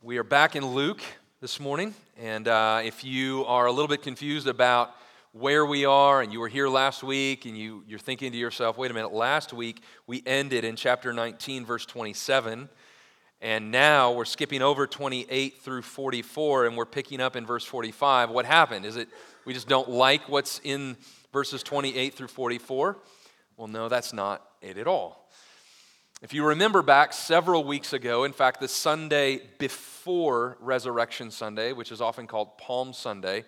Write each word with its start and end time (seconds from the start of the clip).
We 0.00 0.18
are 0.18 0.24
back 0.24 0.54
in 0.54 0.64
Luke 0.64 1.02
this 1.40 1.58
morning, 1.58 1.92
and 2.16 2.46
uh, 2.46 2.82
if 2.84 3.02
you 3.02 3.44
are 3.46 3.66
a 3.66 3.72
little 3.72 3.88
bit 3.88 4.00
confused 4.00 4.46
about 4.46 4.94
where 5.32 5.66
we 5.66 5.86
are 5.86 6.22
and 6.22 6.32
you 6.32 6.38
were 6.38 6.46
here 6.46 6.68
last 6.68 7.02
week 7.02 7.46
and 7.46 7.58
you, 7.58 7.82
you're 7.84 7.98
thinking 7.98 8.30
to 8.30 8.38
yourself, 8.38 8.78
wait 8.78 8.92
a 8.92 8.94
minute, 8.94 9.12
last 9.12 9.52
week 9.52 9.82
we 10.06 10.22
ended 10.24 10.64
in 10.64 10.76
chapter 10.76 11.12
19, 11.12 11.66
verse 11.66 11.84
27, 11.84 12.68
and 13.40 13.72
now 13.72 14.12
we're 14.12 14.24
skipping 14.24 14.62
over 14.62 14.86
28 14.86 15.60
through 15.62 15.82
44 15.82 16.66
and 16.66 16.76
we're 16.76 16.86
picking 16.86 17.20
up 17.20 17.34
in 17.34 17.44
verse 17.44 17.64
45. 17.64 18.30
What 18.30 18.46
happened? 18.46 18.86
Is 18.86 18.94
it 18.94 19.08
we 19.46 19.52
just 19.52 19.66
don't 19.66 19.90
like 19.90 20.28
what's 20.28 20.60
in 20.62 20.96
verses 21.32 21.64
28 21.64 22.14
through 22.14 22.28
44? 22.28 22.98
Well, 23.56 23.66
no, 23.66 23.88
that's 23.88 24.12
not 24.12 24.48
it 24.62 24.78
at 24.78 24.86
all. 24.86 25.17
If 26.20 26.34
you 26.34 26.44
remember 26.44 26.82
back 26.82 27.12
several 27.12 27.62
weeks 27.62 27.92
ago, 27.92 28.24
in 28.24 28.32
fact, 28.32 28.58
the 28.58 28.66
Sunday 28.66 29.40
before 29.58 30.56
Resurrection 30.58 31.30
Sunday, 31.30 31.72
which 31.72 31.92
is 31.92 32.00
often 32.00 32.26
called 32.26 32.58
Palm 32.58 32.92
Sunday, 32.92 33.44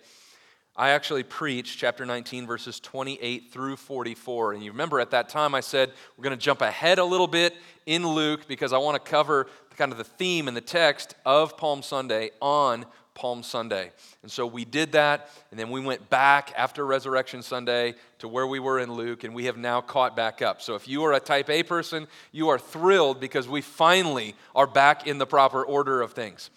I 0.77 0.91
actually 0.91 1.23
preached 1.23 1.77
chapter 1.77 2.05
19, 2.05 2.47
verses 2.47 2.79
28 2.79 3.51
through 3.51 3.75
44. 3.75 4.53
And 4.53 4.63
you 4.63 4.71
remember 4.71 5.01
at 5.01 5.11
that 5.11 5.27
time 5.27 5.53
I 5.53 5.59
said 5.59 5.91
we're 6.15 6.23
going 6.23 6.37
to 6.37 6.41
jump 6.41 6.61
ahead 6.61 6.97
a 6.97 7.03
little 7.03 7.27
bit 7.27 7.57
in 7.85 8.07
Luke 8.07 8.47
because 8.47 8.71
I 8.71 8.77
want 8.77 9.03
to 9.03 9.11
cover 9.11 9.47
kind 9.75 9.91
of 9.91 9.97
the 9.97 10.05
theme 10.05 10.47
and 10.47 10.55
the 10.55 10.61
text 10.61 11.15
of 11.25 11.57
Palm 11.57 11.81
Sunday 11.81 12.31
on 12.41 12.85
Palm 13.21 13.43
Sunday. 13.43 13.91
And 14.23 14.31
so 14.31 14.47
we 14.47 14.65
did 14.65 14.93
that, 14.93 15.29
and 15.51 15.59
then 15.59 15.69
we 15.69 15.79
went 15.79 16.09
back 16.09 16.51
after 16.57 16.83
Resurrection 16.83 17.43
Sunday 17.43 17.93
to 18.17 18.27
where 18.27 18.47
we 18.47 18.57
were 18.57 18.79
in 18.79 18.91
Luke, 18.91 19.23
and 19.23 19.35
we 19.35 19.45
have 19.45 19.57
now 19.57 19.79
caught 19.79 20.15
back 20.15 20.41
up. 20.41 20.59
So 20.59 20.73
if 20.73 20.87
you 20.87 21.03
are 21.03 21.13
a 21.13 21.19
type 21.19 21.47
A 21.47 21.61
person, 21.61 22.07
you 22.31 22.49
are 22.49 22.57
thrilled 22.57 23.19
because 23.19 23.47
we 23.47 23.61
finally 23.61 24.33
are 24.55 24.65
back 24.65 25.05
in 25.05 25.19
the 25.19 25.27
proper 25.27 25.63
order 25.63 26.01
of 26.01 26.13
things, 26.13 26.49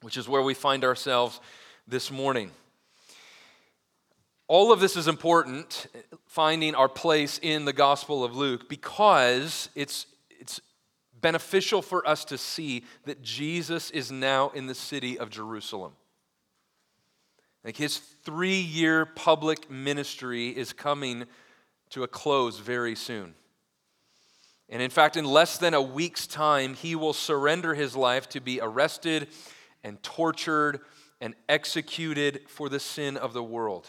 which 0.00 0.16
is 0.16 0.28
where 0.28 0.42
we 0.42 0.54
find 0.54 0.82
ourselves 0.82 1.40
this 1.86 2.10
morning. 2.10 2.50
All 4.48 4.72
of 4.72 4.80
this 4.80 4.96
is 4.96 5.06
important, 5.06 5.86
finding 6.26 6.74
our 6.74 6.88
place 6.88 7.38
in 7.40 7.64
the 7.64 7.72
Gospel 7.72 8.24
of 8.24 8.34
Luke, 8.34 8.68
because 8.68 9.68
it's 9.76 10.06
beneficial 11.20 11.82
for 11.82 12.06
us 12.06 12.24
to 12.26 12.38
see 12.38 12.84
that 13.04 13.22
Jesus 13.22 13.90
is 13.90 14.10
now 14.12 14.50
in 14.50 14.66
the 14.66 14.74
city 14.74 15.18
of 15.18 15.30
Jerusalem. 15.30 15.92
Like 17.64 17.76
his 17.76 17.98
three 17.98 18.60
year 18.60 19.06
public 19.06 19.70
ministry 19.70 20.48
is 20.48 20.72
coming 20.72 21.24
to 21.90 22.04
a 22.04 22.08
close 22.08 22.58
very 22.58 22.94
soon. 22.94 23.34
And 24.68 24.82
in 24.82 24.90
fact, 24.90 25.16
in 25.16 25.24
less 25.24 25.58
than 25.58 25.74
a 25.74 25.82
week's 25.82 26.26
time, 26.26 26.74
he 26.74 26.94
will 26.96 27.12
surrender 27.12 27.74
his 27.74 27.94
life 27.94 28.28
to 28.30 28.40
be 28.40 28.60
arrested 28.60 29.28
and 29.84 30.02
tortured 30.02 30.80
and 31.20 31.34
executed 31.48 32.42
for 32.48 32.68
the 32.68 32.80
sin 32.80 33.16
of 33.16 33.32
the 33.32 33.42
world. 33.42 33.88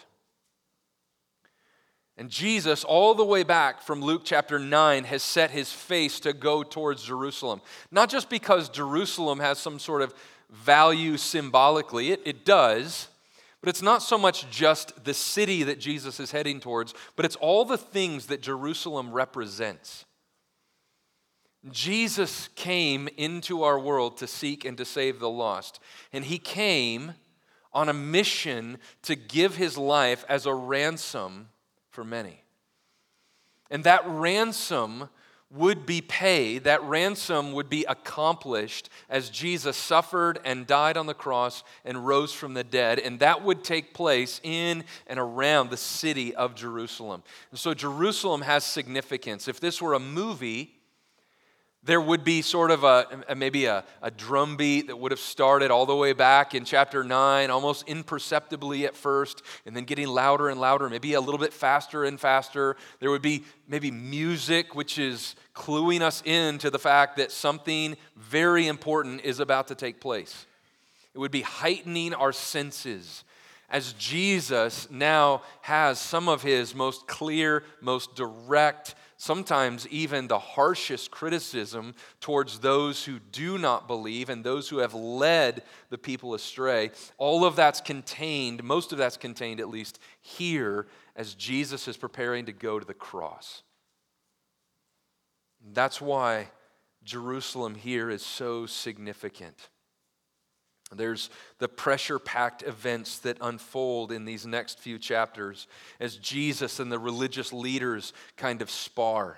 And 2.18 2.32
Jesus, 2.32 2.84
all 2.84 3.14
the 3.14 3.24
way 3.24 3.44
back 3.44 3.82
from 3.82 4.02
Luke 4.02 4.24
chapter 4.26 4.58
9, 4.58 5.04
has 5.04 5.22
set 5.22 5.52
his 5.52 5.72
face 5.72 6.20
to 6.22 6.34
go 6.34 6.64
towards 6.64 7.04
Jerusalem. 7.04 7.62
Not 7.92 8.10
just 8.10 8.28
because 8.30 8.70
Jerusalem 8.70 9.40
has 9.40 9.60
some 9.60 9.78
sort 9.78 10.02
of 10.02 10.16
value 10.50 11.18
symbolically, 11.18 12.12
it, 12.12 12.22
it 12.26 12.44
does, 12.44 13.08
but 13.62 13.70
it's 13.70 13.84
not 13.84 14.02
so 14.02 14.18
much 14.18 14.50
just 14.50 15.04
the 15.04 15.14
city 15.14 15.62
that 15.64 15.80
Jesus 15.80 16.20
is 16.20 16.32
heading 16.32 16.60
towards, 16.60 16.96
but 17.16 17.26
it's 17.26 17.36
all 17.36 17.66
the 17.66 17.78
things 17.78 18.28
that 18.28 18.42
Jerusalem 18.42 19.12
represents. 19.12 20.06
Jesus 21.72 22.50
came 22.56 23.10
into 23.18 23.62
our 23.62 23.80
world 23.80 24.18
to 24.18 24.28
seek 24.28 24.66
and 24.66 24.78
to 24.78 24.86
save 24.86 25.20
the 25.20 25.30
lost. 25.30 25.80
And 26.12 26.26
he 26.26 26.40
came 26.40 27.14
on 27.74 27.90
a 27.90 27.94
mission 27.94 28.80
to 29.04 29.16
give 29.16 29.58
his 29.58 29.78
life 29.78 30.26
as 30.28 30.48
a 30.48 30.54
ransom 30.54 31.50
for 31.98 32.04
many. 32.04 32.44
And 33.72 33.84
that 33.86 34.04
ransom 34.06 35.10
would 35.50 35.88
be 35.88 36.00
paid, 36.00 36.66
that 36.66 36.84
ransom 36.84 37.54
would 37.54 37.72
be 37.72 37.86
accomplished 37.86 38.92
as 39.10 39.32
Jesus 39.32 39.76
suffered 39.76 40.40
and 40.46 40.68
died 40.68 40.96
on 40.96 41.08
the 41.08 41.16
cross 41.16 41.64
and 41.84 42.06
rose 42.06 42.32
from 42.32 42.54
the 42.54 42.64
dead. 42.64 43.00
And 43.00 43.20
that 43.22 43.44
would 43.44 43.64
take 43.64 43.96
place 43.96 44.40
in 44.44 44.84
and 45.08 45.20
around 45.20 45.72
the 45.72 45.78
city 45.78 46.36
of 46.36 46.54
Jerusalem. 46.54 47.24
And 47.50 47.60
so 47.60 47.74
Jerusalem 47.74 48.44
has 48.44 48.64
significance. 48.64 49.48
If 49.48 49.60
this 49.60 49.82
were 49.82 49.96
a 49.96 50.00
movie, 50.00 50.77
there 51.88 52.02
would 52.02 52.26
be 52.26 52.42
sort 52.42 52.70
of 52.70 52.84
a, 52.84 53.24
a 53.30 53.36
maybe 53.36 53.66
a, 53.66 53.84
a 54.02 54.12
drum 54.12 54.58
beat 54.58 54.88
that 54.88 54.98
would 54.98 55.12
have 55.12 55.22
started 55.22 55.72
all 55.72 55.86
the 55.86 55.96
way 55.96 56.12
back 56.12 56.54
in 56.54 56.66
chapter 56.66 57.02
9 57.02 57.50
almost 57.50 57.88
imperceptibly 57.88 58.86
at 58.86 58.96
first 58.96 59.42
and 59.66 59.76
then 59.76 59.86
getting 59.86 60.08
louder 60.08 60.50
and 60.50 60.60
louder 60.60 60.90
maybe 60.90 61.14
a 61.14 61.22
little 61.22 61.40
bit 61.40 61.54
faster 61.54 62.04
and 62.04 62.20
faster. 62.20 62.76
There 63.00 63.10
would 63.10 63.22
be 63.22 63.46
maybe 63.70 63.90
music 63.90 64.76
which 64.76 65.00
is 65.00 65.36
cluing 65.56 66.02
us 66.02 66.22
in 66.26 66.58
to 66.60 66.70
the 66.70 66.78
fact 66.78 67.18
that 67.18 67.32
something 67.32 67.96
very 68.18 68.68
important 68.68 69.22
is 69.22 69.40
about 69.40 69.70
to 69.70 69.76
take 69.76 70.02
place. 70.02 70.46
It 71.16 71.20
would 71.20 71.32
be 71.32 71.42
heightening 71.42 72.14
our 72.14 72.34
senses 72.34 73.24
as 73.70 73.94
Jesus 73.94 74.90
now 74.90 75.42
has 75.62 76.00
some 76.00 76.30
of 76.30 76.42
his 76.42 76.74
most 76.74 77.08
clear, 77.08 77.64
most 77.82 78.16
direct 78.16 78.96
sometimes 79.18 79.88
even 79.88 80.28
the 80.28 80.40
harshest 80.40 81.12
criticism 81.12 81.96
towards 82.22 82.60
those 82.60 83.04
who 83.04 83.20
do 83.20 83.58
not 83.58 83.88
believe 83.88 84.30
and 84.30 84.44
those 84.44 84.70
who 84.70 84.78
have 84.78 84.94
led 84.94 85.64
the 85.90 85.98
people 85.98 86.34
astray. 86.36 86.92
All 87.18 87.44
of 87.44 87.56
that's 87.56 87.82
contained, 87.82 88.64
most 88.64 88.92
of 88.92 88.98
that's 88.98 89.18
contained 89.18 89.60
at 89.60 89.70
least 89.70 90.00
here 90.22 90.88
as 91.16 91.34
Jesus 91.34 91.88
is 91.88 91.98
preparing 91.98 92.46
to 92.46 92.54
go 92.54 92.80
to 92.80 92.86
the 92.86 92.94
cross. 92.94 93.64
That's 95.74 96.00
why 96.00 96.50
Jerusalem 97.04 97.76
here 97.76 98.10
is 98.10 98.22
so 98.22 98.68
significant. 98.68 99.70
There's 100.92 101.30
the 101.60 101.68
pressure 101.68 102.18
packed 102.18 102.64
events 102.64 103.20
that 103.20 103.38
unfold 103.42 104.12
in 104.12 104.24
these 104.26 104.46
next 104.46 104.80
few 104.80 104.98
chapters 104.98 105.68
as 106.00 106.16
Jesus 106.16 106.80
and 106.80 106.92
the 106.92 107.00
religious 107.00 107.52
leaders 107.52 108.14
kind 108.38 108.62
of 108.62 108.72
spar. 108.72 109.38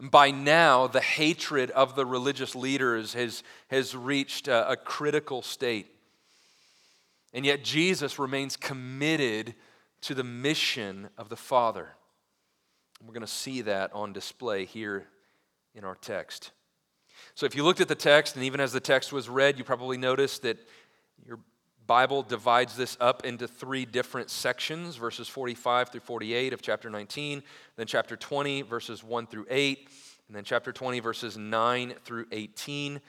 By 0.00 0.30
now, 0.30 0.86
the 0.86 1.00
hatred 1.00 1.70
of 1.70 1.94
the 1.94 2.06
religious 2.06 2.54
leaders 2.54 3.14
has, 3.14 3.42
has 3.68 3.94
reached 3.94 4.48
a, 4.48 4.70
a 4.72 4.76
critical 4.76 5.42
state. 5.42 5.86
And 7.32 7.44
yet, 7.44 7.62
Jesus 7.62 8.18
remains 8.18 8.56
committed 8.56 9.54
to 10.00 10.14
the 10.14 10.24
mission 10.24 11.10
of 11.18 11.28
the 11.28 11.36
Father. 11.36 11.88
We're 13.04 13.12
going 13.12 13.20
to 13.20 13.26
see 13.26 13.60
that 13.62 13.92
on 13.92 14.12
display 14.12 14.64
here 14.64 15.06
in 15.74 15.84
our 15.84 15.94
text. 15.94 16.50
So 17.34 17.46
if 17.46 17.54
you 17.54 17.64
looked 17.64 17.80
at 17.80 17.88
the 17.88 17.94
text, 17.94 18.36
and 18.36 18.44
even 18.44 18.60
as 18.60 18.72
the 18.72 18.80
text 18.80 19.12
was 19.12 19.28
read, 19.28 19.58
you 19.58 19.64
probably 19.64 19.96
noticed 19.96 20.42
that 20.42 20.58
your 21.26 21.38
Bible 21.86 22.22
divides 22.22 22.76
this 22.76 22.96
up 23.00 23.24
into 23.24 23.48
three 23.48 23.84
different 23.84 24.30
sections 24.30 24.96
verses 24.96 25.28
45 25.28 25.88
through 25.88 26.00
48 26.00 26.52
of 26.52 26.62
chapter 26.62 26.90
19, 26.90 27.42
then 27.76 27.86
chapter 27.86 28.16
20, 28.16 28.62
verses 28.62 29.02
1 29.02 29.26
through 29.26 29.46
8, 29.50 29.88
and 30.28 30.36
then 30.36 30.44
chapter 30.44 30.72
20, 30.72 31.00
verses 31.00 31.36
9 31.36 31.94
through 32.04 32.26
18. 32.30 33.00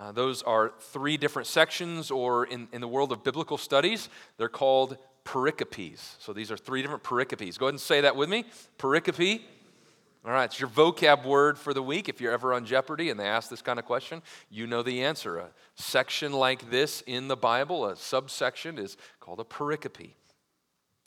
Uh, 0.00 0.12
those 0.12 0.42
are 0.42 0.72
three 0.78 1.16
different 1.16 1.48
sections, 1.48 2.10
or 2.10 2.44
in, 2.44 2.68
in 2.72 2.80
the 2.80 2.86
world 2.86 3.10
of 3.10 3.24
biblical 3.24 3.58
studies, 3.58 4.08
they're 4.36 4.48
called 4.48 4.96
pericopes. 5.24 6.14
So 6.20 6.32
these 6.32 6.52
are 6.52 6.56
three 6.56 6.82
different 6.82 7.02
pericopes. 7.02 7.58
Go 7.58 7.66
ahead 7.66 7.74
and 7.74 7.80
say 7.80 8.00
that 8.02 8.14
with 8.14 8.28
me. 8.28 8.44
Pericope 8.78 9.42
all 10.24 10.32
right, 10.32 10.44
it's 10.44 10.58
your 10.58 10.68
vocab 10.68 11.24
word 11.24 11.58
for 11.58 11.72
the 11.72 11.82
week. 11.82 12.08
If 12.08 12.20
you're 12.20 12.32
ever 12.32 12.52
on 12.52 12.64
Jeopardy 12.64 13.08
and 13.08 13.18
they 13.18 13.26
ask 13.26 13.48
this 13.48 13.62
kind 13.62 13.78
of 13.78 13.84
question, 13.84 14.20
you 14.50 14.66
know 14.66 14.82
the 14.82 15.04
answer. 15.04 15.38
A 15.38 15.48
section 15.76 16.32
like 16.32 16.70
this 16.70 17.02
in 17.06 17.28
the 17.28 17.36
Bible, 17.36 17.86
a 17.86 17.96
subsection, 17.96 18.78
is 18.78 18.96
called 19.20 19.40
a 19.40 19.44
pericope. 19.44 20.10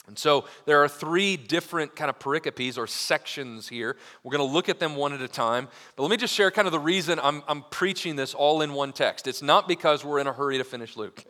And 0.08 0.18
so 0.18 0.46
there 0.64 0.82
are 0.82 0.88
three 0.88 1.36
different 1.36 1.94
kind 1.94 2.08
of 2.08 2.18
pericopes 2.18 2.76
or 2.76 2.86
sections 2.86 3.68
here. 3.68 3.96
We're 4.24 4.36
going 4.36 4.48
to 4.48 4.52
look 4.52 4.68
at 4.68 4.80
them 4.80 4.96
one 4.96 5.12
at 5.12 5.20
a 5.20 5.28
time. 5.28 5.68
But 5.94 6.02
let 6.02 6.10
me 6.10 6.16
just 6.16 6.34
share 6.34 6.50
kind 6.50 6.66
of 6.66 6.72
the 6.72 6.80
reason 6.80 7.20
I'm, 7.22 7.42
I'm 7.46 7.62
preaching 7.70 8.16
this 8.16 8.34
all 8.34 8.62
in 8.62 8.72
one 8.72 8.92
text. 8.92 9.28
It's 9.28 9.42
not 9.42 9.68
because 9.68 10.04
we're 10.04 10.18
in 10.18 10.26
a 10.26 10.32
hurry 10.32 10.58
to 10.58 10.64
finish 10.64 10.96
Luke, 10.96 11.22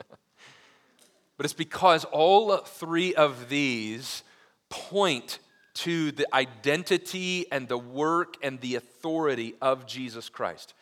but 1.37 1.45
it's 1.45 1.53
because 1.53 2.05
all 2.07 2.57
three 2.57 3.15
of 3.15 3.51
these 3.51 4.23
point 4.71 5.39
to 5.75 6.13
the 6.13 6.27
identity 6.35 7.47
and 7.51 7.69
the 7.69 7.79
work 7.79 8.37
and 8.43 8.61
the 8.61 8.75
authority 8.75 9.55
of 9.61 9.87
Jesus 9.87 10.29
Christ. 10.29 10.75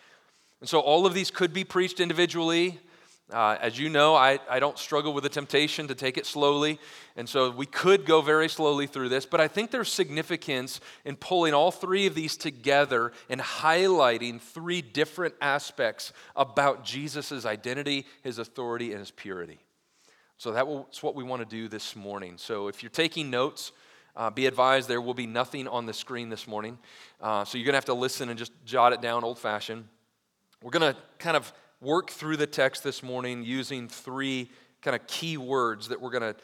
And 0.60 0.68
so 0.68 0.80
all 0.80 1.06
of 1.06 1.14
these 1.14 1.30
could 1.30 1.52
be 1.52 1.64
preached 1.64 2.00
individually. 2.00 2.78
Uh, 3.32 3.56
as 3.60 3.78
you 3.78 3.88
know, 3.88 4.16
I, 4.16 4.40
I 4.50 4.58
don't 4.58 4.76
struggle 4.76 5.12
with 5.12 5.22
the 5.22 5.30
temptation 5.30 5.86
to 5.86 5.94
take 5.94 6.18
it 6.18 6.26
slowly, 6.26 6.80
and 7.16 7.28
so 7.28 7.50
we 7.50 7.64
could 7.64 8.04
go 8.04 8.22
very 8.22 8.48
slowly 8.48 8.88
through 8.88 9.08
this, 9.08 9.24
but 9.24 9.40
I 9.40 9.46
think 9.46 9.70
there's 9.70 9.92
significance 9.92 10.80
in 11.04 11.14
pulling 11.14 11.54
all 11.54 11.70
three 11.70 12.06
of 12.06 12.16
these 12.16 12.36
together 12.36 13.12
and 13.28 13.40
highlighting 13.40 14.40
three 14.40 14.82
different 14.82 15.34
aspects 15.40 16.12
about 16.34 16.84
Jesus' 16.84 17.46
identity, 17.46 18.04
his 18.24 18.40
authority, 18.40 18.90
and 18.90 18.98
his 18.98 19.12
purity. 19.12 19.60
So 20.36 20.50
that's 20.50 21.00
what 21.00 21.14
we 21.14 21.22
want 21.22 21.48
to 21.48 21.56
do 21.56 21.68
this 21.68 21.94
morning. 21.94 22.34
So 22.36 22.66
if 22.66 22.82
you're 22.82 22.90
taking 22.90 23.30
notes, 23.30 23.70
uh, 24.16 24.30
be 24.30 24.46
advised 24.46 24.88
there 24.88 25.00
will 25.00 25.14
be 25.14 25.26
nothing 25.26 25.68
on 25.68 25.86
the 25.86 25.92
screen 25.92 26.28
this 26.28 26.46
morning. 26.46 26.78
Uh, 27.20 27.44
so 27.44 27.58
you're 27.58 27.64
going 27.64 27.72
to 27.72 27.78
have 27.78 27.84
to 27.86 27.94
listen 27.94 28.28
and 28.28 28.38
just 28.38 28.52
jot 28.64 28.92
it 28.92 29.00
down 29.00 29.24
old 29.24 29.38
fashioned. 29.38 29.86
We're 30.62 30.70
going 30.70 30.94
to 30.94 31.00
kind 31.18 31.36
of 31.36 31.52
work 31.80 32.10
through 32.10 32.36
the 32.36 32.46
text 32.46 32.82
this 32.82 33.02
morning 33.02 33.42
using 33.42 33.88
three 33.88 34.50
kind 34.82 34.94
of 34.94 35.06
key 35.06 35.36
words 35.36 35.88
that 35.88 36.00
we're 36.00 36.10
going 36.10 36.34
to 36.34 36.36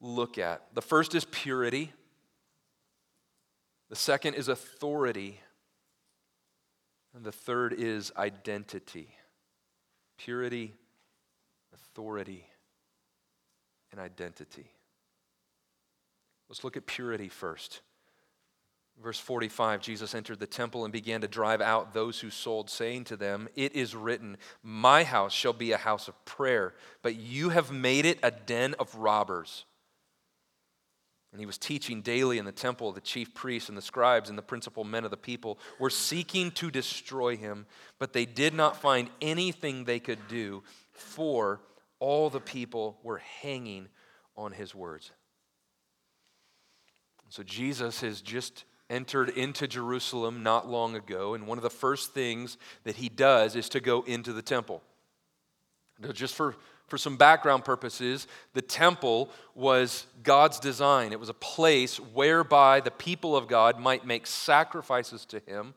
look 0.00 0.38
at. 0.38 0.62
The 0.74 0.82
first 0.82 1.14
is 1.14 1.24
purity, 1.26 1.92
the 3.90 3.96
second 3.96 4.34
is 4.34 4.48
authority, 4.48 5.40
and 7.14 7.24
the 7.24 7.32
third 7.32 7.72
is 7.72 8.12
identity. 8.16 9.08
Purity, 10.16 10.74
authority, 11.72 12.46
and 13.90 14.00
identity. 14.00 14.66
Let's 16.48 16.64
look 16.64 16.76
at 16.76 16.86
purity 16.86 17.28
first. 17.28 17.80
Verse 19.02 19.18
45 19.18 19.80
Jesus 19.80 20.14
entered 20.14 20.38
the 20.38 20.46
temple 20.46 20.84
and 20.84 20.92
began 20.92 21.20
to 21.22 21.28
drive 21.28 21.60
out 21.60 21.94
those 21.94 22.20
who 22.20 22.30
sold, 22.30 22.70
saying 22.70 23.04
to 23.04 23.16
them, 23.16 23.48
It 23.56 23.74
is 23.74 23.94
written, 23.94 24.36
My 24.62 25.02
house 25.02 25.32
shall 25.32 25.52
be 25.52 25.72
a 25.72 25.78
house 25.78 26.06
of 26.06 26.24
prayer, 26.24 26.74
but 27.02 27.16
you 27.16 27.48
have 27.48 27.72
made 27.72 28.06
it 28.06 28.18
a 28.22 28.30
den 28.30 28.74
of 28.78 28.94
robbers. 28.94 29.64
And 31.32 31.40
he 31.40 31.46
was 31.46 31.58
teaching 31.58 32.00
daily 32.00 32.38
in 32.38 32.44
the 32.44 32.52
temple. 32.52 32.92
The 32.92 33.00
chief 33.00 33.34
priests 33.34 33.68
and 33.68 33.76
the 33.76 33.82
scribes 33.82 34.28
and 34.28 34.38
the 34.38 34.42
principal 34.42 34.84
men 34.84 35.04
of 35.04 35.10
the 35.10 35.16
people 35.16 35.58
were 35.80 35.90
seeking 35.90 36.52
to 36.52 36.70
destroy 36.70 37.36
him, 37.36 37.66
but 37.98 38.12
they 38.12 38.24
did 38.24 38.54
not 38.54 38.80
find 38.80 39.10
anything 39.20 39.82
they 39.84 39.98
could 39.98 40.28
do, 40.28 40.62
for 40.92 41.60
all 41.98 42.30
the 42.30 42.38
people 42.38 42.98
were 43.02 43.18
hanging 43.42 43.88
on 44.36 44.52
his 44.52 44.76
words. 44.76 45.10
So 47.34 47.42
Jesus 47.42 48.00
has 48.02 48.20
just 48.20 48.62
entered 48.88 49.28
into 49.30 49.66
Jerusalem 49.66 50.44
not 50.44 50.70
long 50.70 50.94
ago, 50.94 51.34
and 51.34 51.48
one 51.48 51.58
of 51.58 51.64
the 51.64 51.68
first 51.68 52.14
things 52.14 52.58
that 52.84 52.94
he 52.94 53.08
does 53.08 53.56
is 53.56 53.68
to 53.70 53.80
go 53.80 54.02
into 54.02 54.32
the 54.32 54.40
temple. 54.40 54.82
Now, 55.98 56.12
just 56.12 56.36
for, 56.36 56.54
for 56.86 56.96
some 56.96 57.16
background 57.16 57.64
purposes, 57.64 58.28
the 58.52 58.62
temple 58.62 59.30
was 59.56 60.06
God's 60.22 60.60
design. 60.60 61.10
It 61.10 61.18
was 61.18 61.28
a 61.28 61.34
place 61.34 61.98
whereby 61.98 62.78
the 62.78 62.92
people 62.92 63.36
of 63.36 63.48
God 63.48 63.80
might 63.80 64.06
make 64.06 64.28
sacrifices 64.28 65.24
to 65.26 65.40
him, 65.40 65.74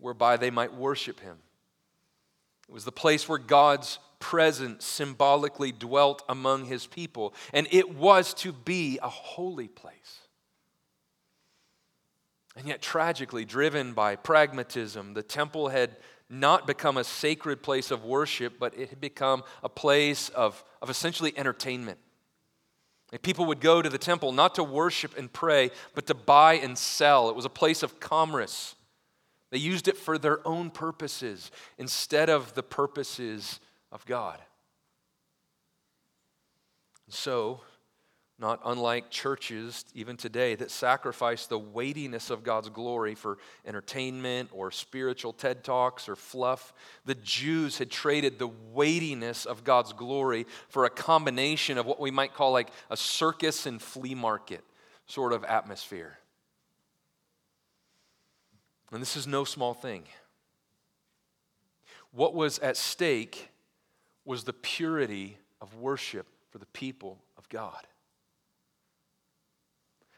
whereby 0.00 0.38
they 0.38 0.50
might 0.50 0.72
worship 0.72 1.20
him. 1.20 1.36
It 2.66 2.72
was 2.72 2.86
the 2.86 2.92
place 2.92 3.28
where 3.28 3.36
God's 3.36 3.98
presence 4.20 4.86
symbolically 4.86 5.70
dwelt 5.70 6.22
among 6.30 6.64
his 6.64 6.86
people, 6.86 7.34
and 7.52 7.68
it 7.70 7.94
was 7.94 8.32
to 8.32 8.54
be 8.54 8.98
a 9.02 9.10
holy 9.10 9.68
place. 9.68 10.22
And 12.56 12.66
yet, 12.66 12.80
tragically, 12.80 13.44
driven 13.44 13.92
by 13.92 14.16
pragmatism, 14.16 15.12
the 15.12 15.22
temple 15.22 15.68
had 15.68 15.96
not 16.30 16.66
become 16.66 16.96
a 16.96 17.04
sacred 17.04 17.62
place 17.62 17.90
of 17.90 18.04
worship, 18.04 18.58
but 18.58 18.76
it 18.76 18.88
had 18.88 19.00
become 19.00 19.44
a 19.62 19.68
place 19.68 20.30
of, 20.30 20.64
of 20.80 20.88
essentially 20.88 21.36
entertainment. 21.36 21.98
And 23.12 23.22
people 23.22 23.44
would 23.46 23.60
go 23.60 23.82
to 23.82 23.88
the 23.88 23.98
temple 23.98 24.32
not 24.32 24.56
to 24.56 24.64
worship 24.64 25.16
and 25.16 25.32
pray, 25.32 25.70
but 25.94 26.06
to 26.06 26.14
buy 26.14 26.54
and 26.54 26.76
sell. 26.76 27.28
It 27.28 27.36
was 27.36 27.44
a 27.44 27.50
place 27.50 27.82
of 27.82 28.00
commerce. 28.00 28.74
They 29.50 29.58
used 29.58 29.86
it 29.86 29.96
for 29.96 30.18
their 30.18 30.46
own 30.46 30.70
purposes 30.70 31.52
instead 31.78 32.28
of 32.28 32.54
the 32.54 32.64
purposes 32.64 33.60
of 33.92 34.04
God. 34.06 34.40
So, 37.08 37.60
not 38.38 38.60
unlike 38.66 39.10
churches 39.10 39.84
even 39.94 40.16
today 40.16 40.54
that 40.56 40.70
sacrifice 40.70 41.46
the 41.46 41.58
weightiness 41.58 42.28
of 42.28 42.44
God's 42.44 42.68
glory 42.68 43.14
for 43.14 43.38
entertainment 43.64 44.50
or 44.52 44.70
spiritual 44.70 45.32
TED 45.32 45.64
Talks 45.64 46.08
or 46.08 46.16
fluff. 46.16 46.74
The 47.06 47.14
Jews 47.14 47.78
had 47.78 47.90
traded 47.90 48.38
the 48.38 48.50
weightiness 48.72 49.46
of 49.46 49.64
God's 49.64 49.94
glory 49.94 50.46
for 50.68 50.84
a 50.84 50.90
combination 50.90 51.78
of 51.78 51.86
what 51.86 51.98
we 51.98 52.10
might 52.10 52.34
call 52.34 52.52
like 52.52 52.68
a 52.90 52.96
circus 52.96 53.64
and 53.64 53.80
flea 53.80 54.14
market 54.14 54.62
sort 55.06 55.32
of 55.32 55.42
atmosphere. 55.44 56.18
And 58.92 59.00
this 59.00 59.16
is 59.16 59.26
no 59.26 59.44
small 59.44 59.72
thing. 59.72 60.04
What 62.12 62.34
was 62.34 62.58
at 62.58 62.76
stake 62.76 63.50
was 64.24 64.44
the 64.44 64.52
purity 64.52 65.38
of 65.60 65.74
worship 65.76 66.26
for 66.50 66.58
the 66.58 66.66
people 66.66 67.18
of 67.38 67.48
God. 67.48 67.86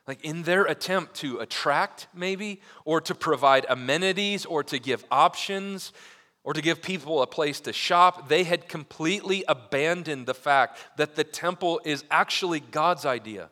Like 0.08 0.24
in 0.24 0.44
their 0.44 0.64
attempt 0.64 1.16
to 1.16 1.38
attract, 1.38 2.08
maybe, 2.14 2.62
or 2.86 3.02
to 3.02 3.14
provide 3.14 3.66
amenities, 3.68 4.46
or 4.46 4.64
to 4.64 4.78
give 4.78 5.04
options, 5.10 5.92
or 6.44 6.54
to 6.54 6.62
give 6.62 6.80
people 6.80 7.20
a 7.20 7.26
place 7.26 7.60
to 7.60 7.74
shop, 7.74 8.30
they 8.30 8.44
had 8.44 8.70
completely 8.70 9.44
abandoned 9.46 10.24
the 10.24 10.32
fact 10.32 10.78
that 10.96 11.14
the 11.14 11.24
temple 11.24 11.82
is 11.84 12.04
actually 12.10 12.60
God's 12.60 13.04
idea. 13.04 13.50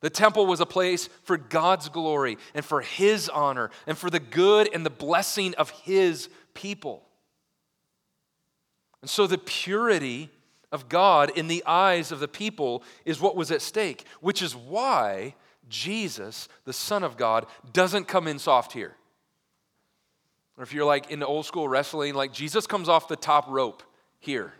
The 0.00 0.10
temple 0.10 0.46
was 0.46 0.60
a 0.60 0.66
place 0.66 1.08
for 1.24 1.36
God's 1.36 1.88
glory 1.88 2.38
and 2.54 2.64
for 2.64 2.80
His 2.80 3.28
honor 3.28 3.70
and 3.84 3.98
for 3.98 4.10
the 4.10 4.20
good 4.20 4.70
and 4.72 4.86
the 4.86 4.90
blessing 4.90 5.56
of 5.56 5.70
His 5.70 6.28
people. 6.54 7.02
And 9.02 9.10
so 9.10 9.26
the 9.26 9.38
purity 9.38 10.30
of 10.70 10.88
God 10.88 11.36
in 11.36 11.48
the 11.48 11.64
eyes 11.66 12.12
of 12.12 12.20
the 12.20 12.28
people 12.28 12.84
is 13.04 13.20
what 13.20 13.34
was 13.34 13.50
at 13.50 13.60
stake, 13.60 14.04
which 14.20 14.40
is 14.40 14.54
why 14.54 15.34
Jesus, 15.68 16.48
the 16.64 16.72
Son 16.72 17.02
of 17.02 17.16
God, 17.16 17.46
doesn't 17.72 18.06
come 18.08 18.26
in 18.26 18.38
soft 18.38 18.72
here. 18.72 18.94
Or 20.56 20.64
if 20.64 20.72
you're 20.72 20.84
like 20.84 21.10
in 21.10 21.20
the 21.20 21.26
old 21.26 21.46
school 21.46 21.68
wrestling, 21.68 22.14
like 22.14 22.32
Jesus 22.32 22.66
comes 22.66 22.88
off 22.88 23.08
the 23.08 23.16
top 23.16 23.48
rope 23.48 23.82
here 24.18 24.52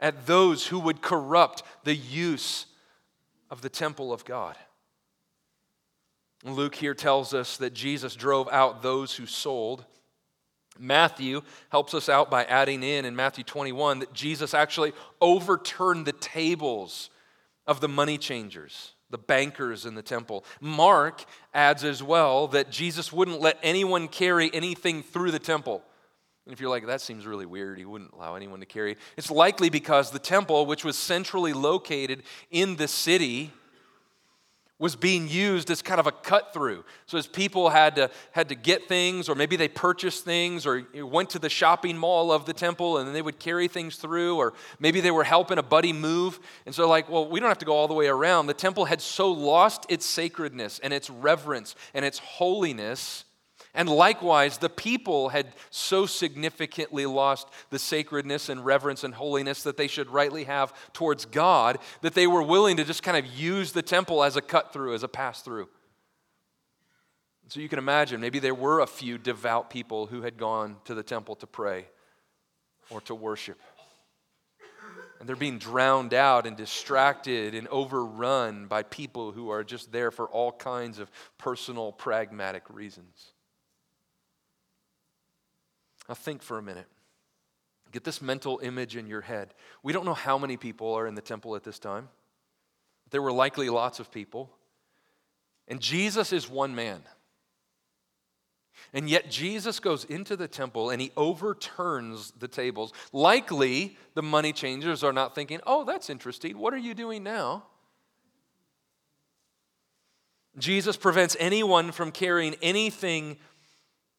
at 0.00 0.26
those 0.26 0.66
who 0.66 0.78
would 0.78 1.02
corrupt 1.02 1.62
the 1.84 1.94
use 1.94 2.66
of 3.50 3.60
the 3.60 3.68
temple 3.68 4.12
of 4.12 4.24
God. 4.24 4.56
Luke 6.44 6.74
here 6.74 6.94
tells 6.94 7.34
us 7.34 7.56
that 7.56 7.74
Jesus 7.74 8.14
drove 8.14 8.48
out 8.50 8.82
those 8.82 9.16
who 9.16 9.26
sold. 9.26 9.84
Matthew 10.78 11.42
helps 11.70 11.94
us 11.94 12.08
out 12.08 12.30
by 12.30 12.44
adding 12.44 12.82
in 12.82 13.04
in 13.04 13.16
Matthew 13.16 13.42
21 13.42 13.98
that 13.98 14.12
Jesus 14.12 14.54
actually 14.54 14.92
overturned 15.20 16.06
the 16.06 16.12
tables 16.12 17.10
of 17.66 17.80
the 17.80 17.88
money 17.88 18.16
changers 18.16 18.92
the 19.10 19.18
bankers 19.18 19.86
in 19.86 19.94
the 19.94 20.02
temple. 20.02 20.44
Mark 20.60 21.24
adds 21.54 21.84
as 21.84 22.02
well 22.02 22.48
that 22.48 22.70
Jesus 22.70 23.12
wouldn't 23.12 23.40
let 23.40 23.58
anyone 23.62 24.08
carry 24.08 24.50
anything 24.52 25.02
through 25.02 25.30
the 25.30 25.38
temple. 25.38 25.82
And 26.44 26.52
if 26.54 26.60
you're 26.60 26.70
like, 26.70 26.86
that 26.86 27.02
seems 27.02 27.26
really 27.26 27.46
weird, 27.46 27.78
he 27.78 27.84
wouldn't 27.84 28.12
allow 28.14 28.34
anyone 28.34 28.60
to 28.60 28.66
carry. 28.66 28.96
It's 29.16 29.30
likely 29.30 29.68
because 29.68 30.10
the 30.10 30.18
temple, 30.18 30.64
which 30.64 30.84
was 30.84 30.96
centrally 30.96 31.52
located 31.52 32.22
in 32.50 32.76
the 32.76 32.88
city, 32.88 33.52
was 34.78 34.94
being 34.94 35.26
used 35.26 35.70
as 35.70 35.82
kind 35.82 35.98
of 35.98 36.06
a 36.06 36.12
cut 36.12 36.52
through. 36.52 36.84
So 37.06 37.18
as 37.18 37.26
people 37.26 37.68
had 37.68 37.96
to, 37.96 38.10
had 38.30 38.48
to 38.50 38.54
get 38.54 38.86
things, 38.88 39.28
or 39.28 39.34
maybe 39.34 39.56
they 39.56 39.68
purchased 39.68 40.24
things, 40.24 40.66
or 40.66 40.86
went 40.94 41.30
to 41.30 41.38
the 41.38 41.48
shopping 41.48 41.98
mall 41.98 42.30
of 42.30 42.44
the 42.44 42.52
temple 42.52 42.98
and 42.98 43.06
then 43.06 43.14
they 43.14 43.22
would 43.22 43.38
carry 43.38 43.66
things 43.66 43.96
through, 43.96 44.36
or 44.36 44.54
maybe 44.78 45.00
they 45.00 45.10
were 45.10 45.24
helping 45.24 45.58
a 45.58 45.62
buddy 45.62 45.92
move. 45.92 46.38
And 46.64 46.74
so, 46.74 46.88
like, 46.88 47.08
well, 47.08 47.28
we 47.28 47.40
don't 47.40 47.48
have 47.48 47.58
to 47.58 47.66
go 47.66 47.74
all 47.74 47.88
the 47.88 47.94
way 47.94 48.06
around. 48.06 48.46
The 48.46 48.54
temple 48.54 48.84
had 48.84 49.00
so 49.00 49.32
lost 49.32 49.86
its 49.88 50.06
sacredness 50.06 50.78
and 50.78 50.92
its 50.92 51.10
reverence 51.10 51.74
and 51.92 52.04
its 52.04 52.18
holiness 52.18 53.24
and 53.78 53.88
likewise, 53.88 54.58
the 54.58 54.68
people 54.68 55.28
had 55.28 55.46
so 55.70 56.04
significantly 56.04 57.06
lost 57.06 57.46
the 57.70 57.78
sacredness 57.78 58.48
and 58.48 58.64
reverence 58.64 59.04
and 59.04 59.14
holiness 59.14 59.62
that 59.62 59.76
they 59.76 59.86
should 59.86 60.10
rightly 60.10 60.42
have 60.44 60.74
towards 60.92 61.26
God 61.26 61.78
that 62.00 62.14
they 62.14 62.26
were 62.26 62.42
willing 62.42 62.78
to 62.78 62.84
just 62.84 63.04
kind 63.04 63.16
of 63.16 63.24
use 63.24 63.70
the 63.70 63.80
temple 63.80 64.24
as 64.24 64.34
a 64.34 64.42
cut 64.42 64.72
through, 64.72 64.94
as 64.94 65.04
a 65.04 65.08
pass 65.08 65.42
through. 65.42 65.68
So 67.46 67.60
you 67.60 67.68
can 67.68 67.78
imagine, 67.78 68.20
maybe 68.20 68.40
there 68.40 68.52
were 68.52 68.80
a 68.80 68.86
few 68.88 69.16
devout 69.16 69.70
people 69.70 70.06
who 70.06 70.22
had 70.22 70.38
gone 70.38 70.78
to 70.86 70.94
the 70.96 71.04
temple 71.04 71.36
to 71.36 71.46
pray 71.46 71.86
or 72.90 73.00
to 73.02 73.14
worship. 73.14 73.60
And 75.20 75.28
they're 75.28 75.36
being 75.36 75.58
drowned 75.58 76.14
out 76.14 76.48
and 76.48 76.56
distracted 76.56 77.54
and 77.54 77.68
overrun 77.68 78.66
by 78.66 78.82
people 78.82 79.30
who 79.30 79.50
are 79.50 79.62
just 79.62 79.92
there 79.92 80.10
for 80.10 80.26
all 80.26 80.50
kinds 80.50 80.98
of 80.98 81.12
personal, 81.38 81.92
pragmatic 81.92 82.64
reasons. 82.70 83.34
Now, 86.08 86.14
think 86.14 86.42
for 86.42 86.58
a 86.58 86.62
minute. 86.62 86.86
Get 87.92 88.04
this 88.04 88.20
mental 88.20 88.60
image 88.62 88.96
in 88.96 89.06
your 89.06 89.20
head. 89.22 89.54
We 89.82 89.92
don't 89.92 90.04
know 90.04 90.14
how 90.14 90.38
many 90.38 90.56
people 90.56 90.94
are 90.94 91.06
in 91.06 91.14
the 91.14 91.22
temple 91.22 91.56
at 91.56 91.64
this 91.64 91.78
time. 91.78 92.08
There 93.10 93.22
were 93.22 93.32
likely 93.32 93.68
lots 93.70 94.00
of 94.00 94.10
people. 94.10 94.50
And 95.68 95.80
Jesus 95.80 96.32
is 96.32 96.48
one 96.48 96.74
man. 96.74 97.02
And 98.92 99.08
yet 99.08 99.30
Jesus 99.30 99.80
goes 99.80 100.04
into 100.04 100.36
the 100.36 100.48
temple 100.48 100.90
and 100.90 101.00
he 101.00 101.12
overturns 101.16 102.32
the 102.38 102.48
tables. 102.48 102.92
Likely 103.12 103.96
the 104.14 104.22
money 104.22 104.52
changers 104.52 105.02
are 105.04 105.12
not 105.12 105.34
thinking, 105.34 105.60
oh, 105.66 105.84
that's 105.84 106.08
interesting. 106.08 106.58
What 106.58 106.72
are 106.72 106.78
you 106.78 106.94
doing 106.94 107.22
now? 107.22 107.64
Jesus 110.58 110.96
prevents 110.96 111.36
anyone 111.38 111.92
from 111.92 112.10
carrying 112.10 112.56
anything 112.62 113.38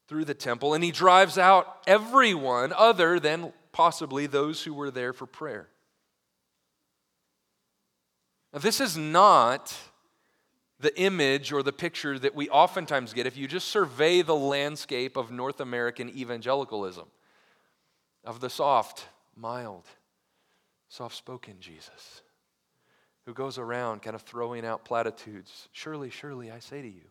through 0.10 0.25
the 0.25 0.34
temple, 0.34 0.74
and 0.74 0.84
he 0.84 0.92
drives 0.92 1.38
out 1.38 1.82
everyone 1.86 2.74
other 2.75 3.20
than 3.20 3.54
possibly 3.72 4.25
those 4.25 4.63
who 4.63 4.74
were 4.74 4.89
there 4.89 5.13
for 5.13 5.28
prayer. 5.28 5.70
Now, 8.51 8.60
this 8.60 8.82
is 8.82 8.98
not 8.98 9.78
the 10.80 11.00
image 11.00 11.54
or 11.54 11.62
the 11.62 11.72
picture 11.72 12.18
that 12.18 12.34
we 12.34 12.50
oftentimes 12.50 13.13
get 13.13 13.28
if 13.28 13.38
you 13.38 13.48
just 13.48 13.68
survey 13.68 14.24
the 14.24 14.36
landscape 14.36 15.16
of 15.16 15.30
North 15.30 15.62
American 15.62 16.10
evangelicalism, 16.10 17.06
of 18.25 18.39
the 18.39 18.50
soft, 18.50 19.08
mild, 19.36 19.86
soft 20.88 21.16
spoken 21.16 21.58
Jesus 21.60 22.24
who 23.25 23.34
goes 23.36 23.60
around 23.60 24.01
kind 24.01 24.16
of 24.16 24.24
throwing 24.24 24.66
out 24.66 24.84
platitudes. 24.84 25.70
Surely, 25.72 26.10
surely, 26.10 26.50
I 26.50 26.58
say 26.58 26.82
to 26.82 26.88
you, 26.88 27.06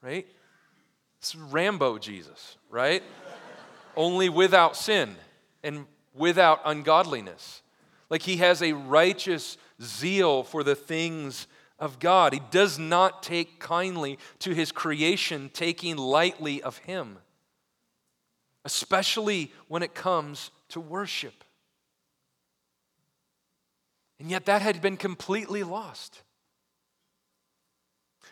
right? 0.00 0.28
It's 1.24 1.34
Rambo 1.34 1.96
Jesus, 1.96 2.58
right? 2.68 3.02
Only 3.96 4.28
without 4.28 4.76
sin 4.76 5.16
and 5.62 5.86
without 6.14 6.60
ungodliness. 6.66 7.62
Like 8.10 8.20
he 8.20 8.36
has 8.36 8.60
a 8.60 8.74
righteous 8.74 9.56
zeal 9.80 10.42
for 10.42 10.62
the 10.62 10.74
things 10.74 11.46
of 11.78 11.98
God. 11.98 12.34
He 12.34 12.42
does 12.50 12.78
not 12.78 13.22
take 13.22 13.58
kindly 13.58 14.18
to 14.40 14.52
his 14.52 14.70
creation, 14.70 15.48
taking 15.54 15.96
lightly 15.96 16.60
of 16.62 16.76
him, 16.76 17.16
especially 18.66 19.50
when 19.66 19.82
it 19.82 19.94
comes 19.94 20.50
to 20.68 20.78
worship. 20.78 21.42
And 24.20 24.30
yet 24.30 24.44
that 24.44 24.60
had 24.60 24.82
been 24.82 24.98
completely 24.98 25.62
lost. 25.62 26.20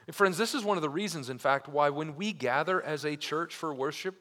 And 0.07 0.17
friends, 0.17 0.37
this 0.37 0.55
is 0.55 0.65
one 0.65 0.77
of 0.77 0.83
the 0.83 0.91
reasons, 0.91 1.31
in 1.31 1.39
fact, 1.39 1.69
why 1.69 1.91
when 1.91 2.17
we 2.17 2.33
gather 2.33 2.83
as 2.83 3.05
a 3.05 3.17
church 3.17 3.55
for 3.55 3.73
worship, 3.73 4.17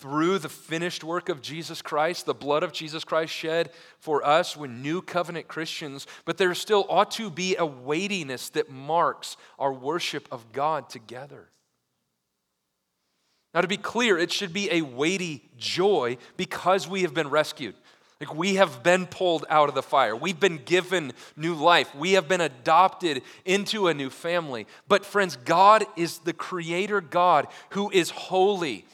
through 0.00 0.38
the 0.38 0.48
finished 0.48 1.04
work 1.04 1.28
of 1.28 1.42
Jesus 1.42 1.82
Christ, 1.82 2.24
the 2.24 2.32
blood 2.32 2.62
of 2.62 2.72
Jesus 2.72 3.04
Christ 3.04 3.34
shed 3.34 3.70
for 3.98 4.26
us, 4.26 4.56
we're 4.56 4.66
new 4.66 5.02
covenant 5.02 5.46
Christians, 5.46 6.06
but 6.24 6.38
there 6.38 6.54
still 6.54 6.86
ought 6.88 7.10
to 7.12 7.30
be 7.30 7.54
a 7.56 7.66
weightiness 7.66 8.48
that 8.50 8.70
marks 8.70 9.36
our 9.58 9.72
worship 9.72 10.26
of 10.32 10.52
God 10.52 10.88
together. 10.88 11.50
Now, 13.52 13.60
to 13.60 13.68
be 13.68 13.76
clear, 13.76 14.16
it 14.16 14.32
should 14.32 14.52
be 14.52 14.70
a 14.70 14.82
weighty 14.82 15.50
joy 15.58 16.16
because 16.36 16.88
we 16.88 17.02
have 17.02 17.12
been 17.12 17.28
rescued. 17.28 17.74
Like 18.20 18.34
we 18.34 18.56
have 18.56 18.82
been 18.82 19.06
pulled 19.06 19.46
out 19.48 19.70
of 19.70 19.74
the 19.74 19.82
fire. 19.82 20.14
We've 20.14 20.38
been 20.38 20.58
given 20.58 21.14
new 21.36 21.54
life. 21.54 21.94
We 21.94 22.12
have 22.12 22.28
been 22.28 22.42
adopted 22.42 23.22
into 23.46 23.88
a 23.88 23.94
new 23.94 24.10
family. 24.10 24.66
But, 24.86 25.06
friends, 25.06 25.36
God 25.36 25.86
is 25.96 26.18
the 26.18 26.34
creator 26.34 27.00
God 27.00 27.46
who 27.70 27.90
is 27.90 28.10
holy 28.10 28.84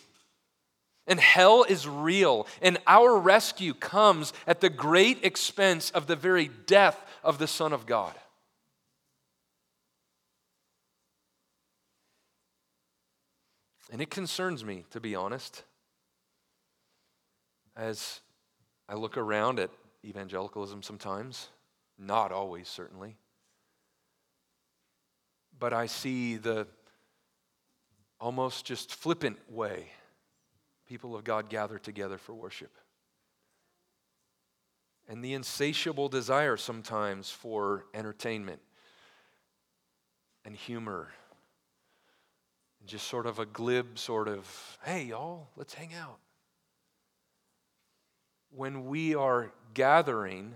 and 1.06 1.21
hell 1.21 1.64
is 1.64 1.87
real, 1.87 2.47
and 2.61 2.78
our 2.87 3.16
rescue 3.16 3.75
comes 3.75 4.33
at 4.47 4.61
the 4.61 4.68
great 4.68 5.25
expense 5.25 5.90
of 5.90 6.06
the 6.06 6.16
very 6.16 6.50
death 6.66 7.00
of 7.23 7.38
the 7.38 7.47
Son 7.47 7.73
of 7.73 7.87
God. 7.87 8.14
And 13.92 14.02
it 14.02 14.11
concerns 14.11 14.64
me, 14.64 14.85
to 14.90 14.99
be 14.99 15.14
honest, 15.14 15.62
as 17.76 18.21
I 18.88 18.94
look 18.94 19.16
around 19.16 19.58
at 19.58 19.70
evangelicalism 20.04 20.82
sometimes, 20.82 21.48
not 21.98 22.32
always, 22.32 22.68
certainly, 22.68 23.16
but 25.58 25.72
I 25.72 25.86
see 25.86 26.36
the 26.36 26.66
almost 28.20 28.64
just 28.64 28.94
flippant 28.94 29.38
way 29.50 29.88
people 30.86 31.16
of 31.16 31.24
God 31.24 31.50
gather 31.50 31.78
together 31.78 32.18
for 32.18 32.32
worship. 32.32 32.70
And 35.08 35.24
the 35.24 35.34
insatiable 35.34 36.08
desire 36.08 36.56
sometimes 36.56 37.30
for 37.30 37.86
entertainment 37.94 38.60
and 40.44 40.56
humor. 40.56 41.08
And 42.80 42.88
just 42.88 43.06
sort 43.06 43.26
of 43.26 43.38
a 43.38 43.46
glib 43.46 43.98
sort 43.98 44.28
of, 44.28 44.78
hey, 44.84 45.04
y'all, 45.04 45.48
let's 45.56 45.74
hang 45.74 45.94
out. 45.94 46.18
When 48.50 48.86
we 48.86 49.14
are 49.14 49.52
gathering 49.74 50.54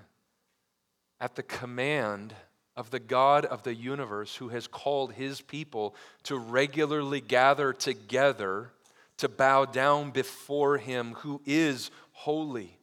at 1.20 1.35
the 1.35 1.42
command 1.42 2.35
of 2.76 2.90
the 2.90 2.99
God 2.99 3.44
of 3.44 3.62
the 3.62 3.75
universe 3.75 4.37
who 4.37 4.49
has 4.49 4.66
called 4.66 5.12
his 5.12 5.40
people 5.40 5.94
to 6.23 6.37
regularly 6.37 7.20
gather 7.20 7.73
together 7.73 8.73
to 9.18 9.28
bow 9.28 9.66
down 9.66 10.11
before 10.11 10.78
him 10.78 11.14
who 11.18 11.42
is 11.44 11.90
holy. 12.12 12.78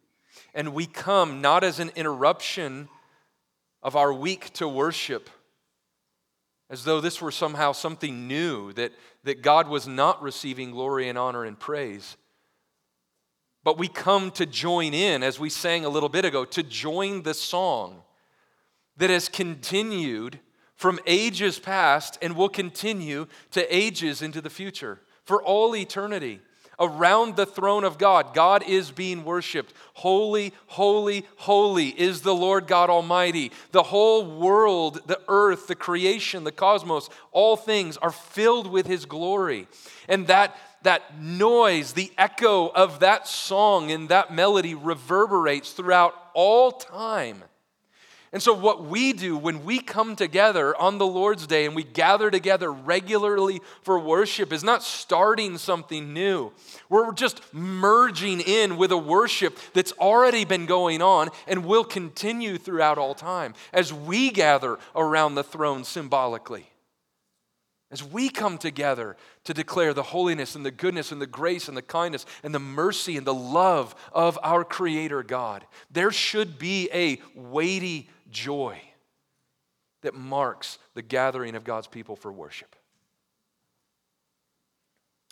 And 0.53 0.73
we 0.73 0.85
come 0.85 1.41
not 1.41 1.63
as 1.63 1.79
an 1.79 1.91
interruption 1.95 2.89
of 3.81 3.95
our 3.95 4.13
week 4.13 4.53
to 4.53 4.67
worship, 4.67 5.29
as 6.69 6.83
though 6.83 7.01
this 7.01 7.21
were 7.21 7.31
somehow 7.31 7.71
something 7.71 8.27
new, 8.27 8.73
that, 8.73 8.91
that 9.23 9.41
God 9.41 9.67
was 9.67 9.87
not 9.87 10.21
receiving 10.21 10.71
glory 10.71 11.09
and 11.09 11.17
honor 11.17 11.43
and 11.43 11.59
praise. 11.59 12.17
But 13.67 13.77
we 13.77 13.89
come 13.89 14.31
to 14.31 14.45
join 14.45 14.93
in, 14.93 15.23
as 15.23 15.41
we 15.41 15.49
sang 15.49 15.83
a 15.83 15.89
little 15.89 16.07
bit 16.07 16.23
ago, 16.23 16.45
to 16.45 16.63
join 16.63 17.23
the 17.23 17.33
song 17.33 18.01
that 18.95 19.09
has 19.09 19.27
continued 19.27 20.39
from 20.77 21.01
ages 21.05 21.59
past 21.59 22.17
and 22.21 22.37
will 22.37 22.47
continue 22.47 23.27
to 23.51 23.75
ages 23.75 24.21
into 24.21 24.39
the 24.39 24.49
future 24.49 25.01
for 25.25 25.43
all 25.43 25.75
eternity. 25.75 26.39
Around 26.79 27.35
the 27.35 27.47
throne 27.47 27.83
of 27.83 27.97
God, 27.97 28.35
God 28.35 28.63
is 28.67 28.91
being 28.91 29.23
worshiped. 29.23 29.73
Holy, 29.95 30.53
holy, 30.67 31.25
holy 31.37 31.87
is 31.87 32.21
the 32.21 32.35
Lord 32.35 32.67
God 32.67 32.91
Almighty. 32.91 33.51
The 33.71 33.81
whole 33.81 34.39
world, 34.39 35.01
the 35.07 35.19
earth, 35.27 35.65
the 35.65 35.75
creation, 35.75 36.43
the 36.43 36.51
cosmos, 36.51 37.09
all 37.31 37.55
things 37.55 37.97
are 37.97 38.11
filled 38.11 38.67
with 38.67 38.85
His 38.85 39.05
glory. 39.05 39.67
And 40.07 40.27
that, 40.27 40.55
that 40.83 41.19
noise, 41.19 41.93
the 41.93 42.11
echo 42.15 42.67
of 42.67 42.99
that 42.99 43.27
song 43.27 43.91
and 43.91 44.09
that 44.09 44.31
melody 44.31 44.75
reverberates 44.75 45.71
throughout 45.71 46.13
all 46.35 46.71
time. 46.71 47.43
And 48.33 48.43
so, 48.43 48.53
what 48.53 48.83
we 48.83 49.13
do 49.13 49.37
when 49.37 49.63
we 49.63 49.79
come 49.79 50.15
together 50.15 50.75
on 50.75 50.97
the 50.97 51.07
Lord's 51.07 51.47
Day 51.47 51.65
and 51.65 51.73
we 51.73 51.83
gather 51.83 52.29
together 52.29 52.71
regularly 52.71 53.61
for 53.83 53.97
worship 53.97 54.51
is 54.51 54.65
not 54.65 54.83
starting 54.83 55.57
something 55.57 56.13
new. 56.13 56.51
We're 56.89 57.13
just 57.13 57.41
merging 57.53 58.41
in 58.41 58.75
with 58.75 58.91
a 58.91 58.97
worship 58.97 59.57
that's 59.73 59.93
already 59.93 60.43
been 60.43 60.65
going 60.65 61.01
on 61.01 61.29
and 61.47 61.65
will 61.65 61.85
continue 61.85 62.57
throughout 62.57 62.97
all 62.97 63.15
time 63.15 63.53
as 63.71 63.93
we 63.93 64.29
gather 64.29 64.77
around 64.93 65.35
the 65.35 65.43
throne 65.43 65.85
symbolically. 65.85 66.67
As 67.89 68.03
we 68.03 68.27
come 68.27 68.57
together 68.57 69.15
to 69.45 69.53
declare 69.53 69.93
the 69.93 70.03
holiness 70.03 70.55
and 70.55 70.65
the 70.65 70.71
goodness 70.71 71.13
and 71.13 71.21
the 71.21 71.27
grace 71.27 71.69
and 71.69 71.77
the 71.77 71.81
kindness 71.81 72.25
and 72.43 72.53
the 72.53 72.59
mercy 72.59 73.15
and 73.15 73.25
the 73.25 73.33
love 73.33 73.95
of 74.11 74.37
our 74.43 74.65
Creator 74.65 75.23
God, 75.23 75.65
there 75.89 76.11
should 76.11 76.59
be 76.59 76.89
a 76.93 77.21
weighty 77.33 78.09
joy 78.31 78.79
that 80.01 80.13
marks 80.13 80.77
the 80.93 81.01
gathering 81.01 81.55
of 81.55 81.63
God's 81.63 81.87
people 81.87 82.15
for 82.15 82.31
worship. 82.31 82.75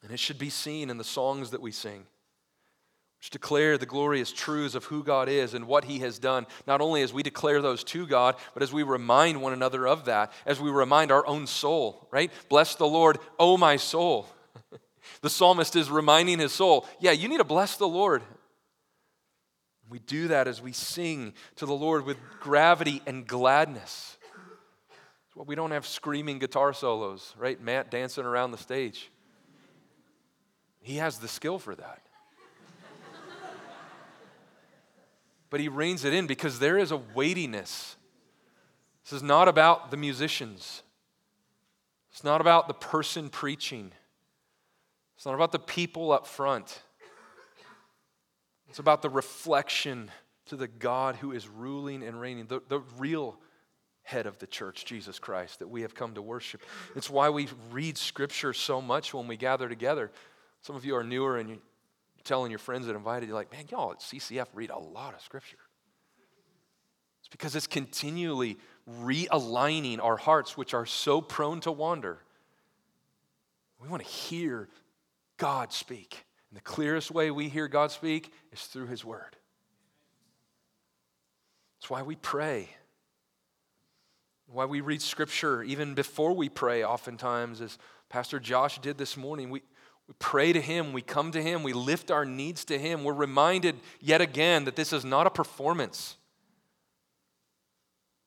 And 0.04 0.12
it 0.12 0.20
should 0.20 0.38
be 0.38 0.50
seen 0.50 0.90
in 0.90 0.98
the 0.98 1.04
songs 1.04 1.52
that 1.52 1.62
we 1.62 1.72
sing, 1.72 2.06
which 3.20 3.30
declare 3.30 3.78
the 3.78 3.86
glorious 3.86 4.32
truths 4.32 4.76
of 4.76 4.86
who 4.86 5.04
God 5.04 5.30
is 5.30 5.54
and 5.54 5.66
what 5.66 5.86
He 5.86 6.00
has 6.00 6.20
done, 6.20 6.46
not 6.68 6.82
only 6.82 7.02
as 7.02 7.14
we 7.14 7.24
declare 7.24 7.62
those 7.62 7.84
to 7.86 8.06
God, 8.06 8.36
but 8.54 8.62
as 8.62 8.72
we 8.72 8.84
remind 8.84 9.42
one 9.42 9.54
another 9.54 9.88
of 9.88 10.06
that, 10.06 10.32
as 10.46 10.60
we 10.60 10.70
remind 10.70 11.12
our 11.12 11.26
own 11.26 11.48
soul, 11.48 12.08
right? 12.12 12.32
Bless 12.50 12.76
the 12.76 12.88
Lord, 12.88 13.18
O 13.40 13.58
my 13.58 13.78
soul. 13.78 14.28
the 15.22 15.30
psalmist 15.30 15.76
is 15.76 15.90
reminding 15.90 16.40
his 16.40 16.52
soul, 16.52 16.86
yeah, 17.00 17.12
you 17.12 17.28
need 17.28 17.38
to 17.38 17.44
bless 17.44 17.78
the 17.78 17.88
Lord 17.88 18.22
we 19.90 20.00
do 20.00 20.30
that 20.30 20.48
as 20.48 20.62
we 20.62 20.72
sing 20.72 21.34
to 21.58 21.66
the 21.66 21.74
Lord 21.74 22.06
with 22.06 22.18
gravity 22.40 23.02
and 23.06 23.28
gladness. 23.28 24.18
We 25.36 25.56
don't 25.56 25.72
have 25.72 25.86
screaming 25.86 26.40
guitar 26.40 26.74
solos, 26.74 27.34
right? 27.38 27.62
Matt 27.62 27.92
dancing 27.92 28.24
around 28.24 28.52
the 28.52 28.58
stage. 28.58 29.12
He 30.82 30.96
has 30.98 31.20
the 31.20 31.28
skill 31.28 31.60
for 31.60 31.76
that. 31.76 32.02
but 35.50 35.60
he 35.60 35.68
reins 35.68 36.06
it 36.06 36.14
in 36.14 36.26
because 36.26 36.60
there 36.60 36.78
is 36.78 36.92
a 36.92 36.98
weightiness. 36.98 37.98
This 39.04 39.14
is 39.14 39.24
not 39.24 39.48
about 39.48 39.92
the 39.92 39.98
musicians, 39.98 40.84
it's 42.12 42.24
not 42.24 42.42
about 42.42 42.68
the 42.68 42.74
person 42.74 43.30
preaching, 43.30 43.92
it's 45.16 45.26
not 45.26 45.36
about 45.36 45.52
the 45.52 45.60
people 45.60 46.12
up 46.12 46.26
front. 46.26 46.82
It's 48.70 48.80
about 48.80 49.02
the 49.02 49.10
reflection 49.10 50.12
to 50.48 50.56
the 50.56 50.68
God 50.68 51.16
who 51.16 51.32
is 51.32 51.48
ruling 51.48 52.04
and 52.04 52.20
reigning, 52.20 52.48
the, 52.48 52.62
the 52.68 52.80
real 52.98 53.38
head 54.04 54.28
of 54.28 54.38
the 54.38 54.48
church, 54.48 54.86
Jesus 54.86 55.18
Christ, 55.18 55.60
that 55.60 55.68
we 55.68 55.82
have 55.82 55.96
come 55.96 56.14
to 56.14 56.22
worship. 56.22 56.62
It's 56.96 57.10
why 57.10 57.30
we 57.30 57.48
read 57.72 57.98
Scripture 57.98 58.54
so 58.54 58.82
much 58.82 59.14
when 59.14 59.28
we 59.28 59.36
gather 59.38 59.68
together. 59.68 60.12
Some 60.62 60.76
of 60.76 60.86
you 60.86 60.96
are 60.96 61.04
newer 61.04 61.38
and 61.38 61.50
you're 61.50 61.58
telling 62.24 62.52
your 62.52 62.60
friends 62.60 62.86
that 62.86 62.96
invited 62.96 63.28
you, 63.28 63.34
like, 63.34 63.52
man, 63.52 63.66
y'all 63.70 63.92
at 63.92 64.00
CCF 64.00 64.48
read 64.54 64.70
a 64.70 64.78
lot 64.78 65.16
of 65.16 65.22
Scripture. 65.22 65.58
It's 67.22 67.30
because 67.30 67.56
it's 67.56 67.66
continually 67.66 68.58
realigning 69.02 70.00
our 70.00 70.18
hearts, 70.18 70.56
which 70.56 70.76
are 70.76 70.86
so 70.86 71.20
prone 71.20 71.60
to 71.62 71.72
wander. 71.72 72.20
We 73.82 73.88
want 73.88 74.04
to 74.04 74.10
hear 74.10 74.70
God 75.38 75.74
speak. 75.74 76.26
And 76.50 76.58
the 76.58 76.62
clearest 76.62 77.12
way 77.12 77.32
we 77.32 77.50
hear 77.50 77.68
God 77.68 77.92
speak 77.92 78.32
is 78.52 78.62
through 78.62 78.88
His 78.88 79.04
Word. 79.04 79.36
That's 81.80 81.90
why 81.90 82.02
we 82.02 82.16
pray. 82.16 82.70
Why 84.48 84.66
we 84.66 84.82
read 84.82 85.02
Scripture 85.02 85.64
even 85.64 85.96
before 85.96 86.34
we 86.34 86.50
pray, 86.50 86.84
oftentimes, 86.84 87.62
as 87.62 87.78
Pastor 88.10 88.40
Josh 88.40 88.80
did 88.80 88.98
this 88.98 89.18
morning. 89.18 89.50
We, 89.50 89.62
we 90.08 90.14
pray 90.20 90.54
to 90.54 90.62
Him, 90.62 90.94
we 90.94 91.02
come 91.02 91.32
to 91.32 91.42
Him, 91.42 91.64
we 91.64 91.74
lift 91.74 92.12
our 92.12 92.26
needs 92.26 92.66
to 92.66 92.78
Him. 92.78 93.04
We're 93.04 93.14
reminded 93.14 93.76
yet 94.00 94.22
again 94.22 94.66
that 94.66 94.76
this 94.76 94.94
is 94.94 95.04
not 95.04 95.28
a 95.28 95.32
performance. 95.32 96.18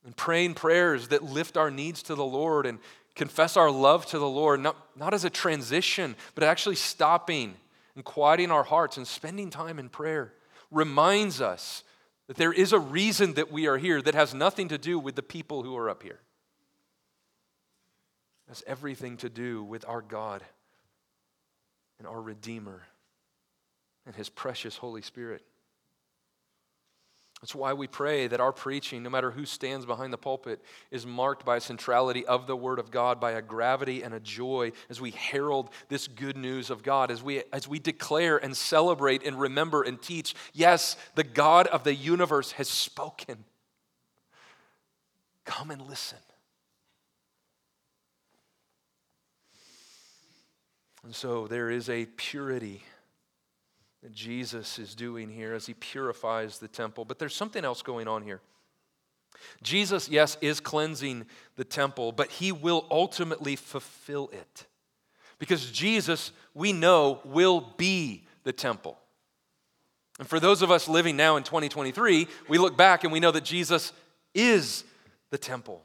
And 0.05 0.17
praying 0.17 0.55
prayers 0.55 1.09
that 1.09 1.23
lift 1.23 1.57
our 1.57 1.71
needs 1.71 2.03
to 2.05 2.15
the 2.15 2.25
Lord 2.25 2.67
and 2.67 2.79
confess 3.15 3.57
our 3.57 3.71
love 3.71 4.07
to 4.07 4.19
the 4.19 4.29
Lord, 4.29 4.61
not, 4.61 4.77
not 4.97 5.15
as 5.15 5.25
a 5.25 5.31
transition, 5.31 6.17
but 6.35 6.45
actually 6.45 6.77
stopping 6.77 7.55
and 7.99 8.05
quieting 8.05 8.53
our 8.53 8.63
hearts 8.63 8.97
and 8.97 9.09
spending 9.09 9.51
time 9.51 9.77
in 9.77 9.89
prayer 9.89 10.33
reminds 10.71 11.41
us 11.41 11.83
that 12.29 12.37
there 12.37 12.53
is 12.53 12.73
a 12.73 12.79
reason 12.79 13.35
that 13.35 13.51
we 13.51 13.67
are 13.67 13.77
here 13.77 14.01
that 14.01 14.15
has 14.15 14.33
nothing 14.33 14.69
to 14.69 14.79
do 14.79 15.01
with 15.01 15.17
the 15.17 15.23
people 15.23 15.65
who 15.65 15.77
are 15.77 15.91
up 15.91 16.05
here. 16.05 16.21
It 18.47 18.51
has 18.51 18.63
everything 18.69 19.17
to 19.17 19.29
do 19.29 19.65
with 19.65 19.85
our 19.89 20.01
God 20.01 20.45
and 21.99 22.07
our 22.07 22.23
Redeemer 22.23 22.83
and 24.07 24.15
His 24.15 24.29
precious 24.29 24.77
Holy 24.77 25.03
Spirit. 25.03 25.43
That's 27.41 27.55
why 27.55 27.73
we 27.73 27.87
pray 27.87 28.27
that 28.27 28.41
our 28.41 28.53
preaching, 28.53 29.05
no 29.05 29.11
matter 29.11 29.31
who 29.31 29.45
stands 29.45 29.87
behind 29.87 30.13
the 30.13 30.19
pulpit, 30.19 30.61
is 30.91 31.07
marked 31.07 31.45
by 31.45 31.57
a 31.57 31.61
centrality 31.61 32.27
of 32.27 32.49
the 32.49 32.57
Word 32.57 32.81
of 32.81 32.91
God, 32.91 33.21
by 33.21 33.33
a 33.33 33.43
gravity 33.43 34.03
and 34.03 34.13
a 34.13 34.19
joy 34.19 34.73
as 34.91 35.01
we 35.01 35.13
herald 35.13 35.71
this 35.89 36.09
good 36.09 36.37
news 36.37 36.69
of 36.69 36.83
God, 36.83 37.13
as 37.13 37.23
we, 37.23 37.45
as 37.53 37.69
we 37.69 37.79
declare 37.79 38.39
and 38.39 38.57
celebrate 38.57 39.25
and 39.25 39.39
remember 39.39 39.83
and 39.83 40.03
teach 40.03 40.35
yes, 40.53 40.97
the 41.15 41.23
God 41.23 41.69
of 41.69 41.85
the 41.85 41.95
universe 41.95 42.53
has 42.53 42.69
spoken. 42.69 43.45
Come 45.45 45.71
and 45.71 45.83
listen. 45.83 46.19
And 51.05 51.15
so 51.15 51.47
there 51.47 51.71
is 51.71 51.89
a 51.89 52.07
purity 52.17 52.83
that 54.03 54.13
Jesus 54.13 54.79
is 54.79 54.95
doing 54.95 55.29
here 55.29 55.55
as 55.55 55.67
he 55.67 55.75
purifies 55.75 56.59
the 56.59 56.69
temple. 56.69 57.05
But 57.05 57.19
there's 57.19 57.35
something 57.35 57.65
else 57.65 57.83
going 57.83 58.09
on 58.09 58.23
here. 58.23 58.41
Jesus, 59.63 60.09
yes, 60.09 60.37
is 60.41 60.61
cleansing 60.61 61.27
the 61.57 61.65
temple, 61.65 62.13
but 62.13 62.31
he 62.31 62.53
will 62.53 62.87
ultimately 62.91 63.57
fulfill 63.57 64.31
it. 64.33 64.67
Because 65.39 65.71
Jesus, 65.71 66.33
we 66.55 66.73
know, 66.73 67.21
will 67.25 67.73
be 67.77 68.25
the 68.45 68.53
temple. 68.53 68.99
And 70.19 70.29
for 70.29 70.41
those 70.41 70.63
of 70.63 70.71
us 70.71 70.89
living 70.89 71.17
now 71.17 71.37
in 71.37 71.45
2023, 71.45 72.27
we 72.49 72.59
look 72.59 72.77
back 72.77 73.05
and 73.05 73.13
we 73.13 73.21
know 73.21 73.31
that 73.31 73.45
Jesus 73.45 73.93
is 74.35 74.83
the 75.31 75.39
temple. 75.39 75.85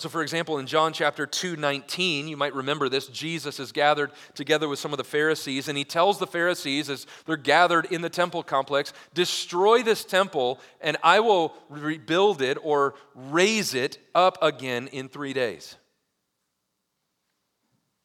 So, 0.00 0.08
for 0.08 0.22
example, 0.22 0.56
in 0.56 0.66
John 0.66 0.94
chapter 0.94 1.26
2 1.26 1.56
19, 1.56 2.26
you 2.26 2.34
might 2.34 2.54
remember 2.54 2.88
this. 2.88 3.06
Jesus 3.08 3.60
is 3.60 3.70
gathered 3.70 4.10
together 4.32 4.66
with 4.66 4.78
some 4.78 4.94
of 4.94 4.96
the 4.96 5.04
Pharisees, 5.04 5.68
and 5.68 5.76
he 5.76 5.84
tells 5.84 6.18
the 6.18 6.26
Pharisees 6.26 6.88
as 6.88 7.06
they're 7.26 7.36
gathered 7.36 7.84
in 7.84 8.00
the 8.00 8.08
temple 8.08 8.42
complex, 8.42 8.94
Destroy 9.12 9.82
this 9.82 10.02
temple, 10.02 10.58
and 10.80 10.96
I 11.02 11.20
will 11.20 11.52
rebuild 11.68 12.40
it 12.40 12.56
or 12.62 12.94
raise 13.14 13.74
it 13.74 13.98
up 14.14 14.38
again 14.40 14.86
in 14.86 15.10
three 15.10 15.34
days. 15.34 15.76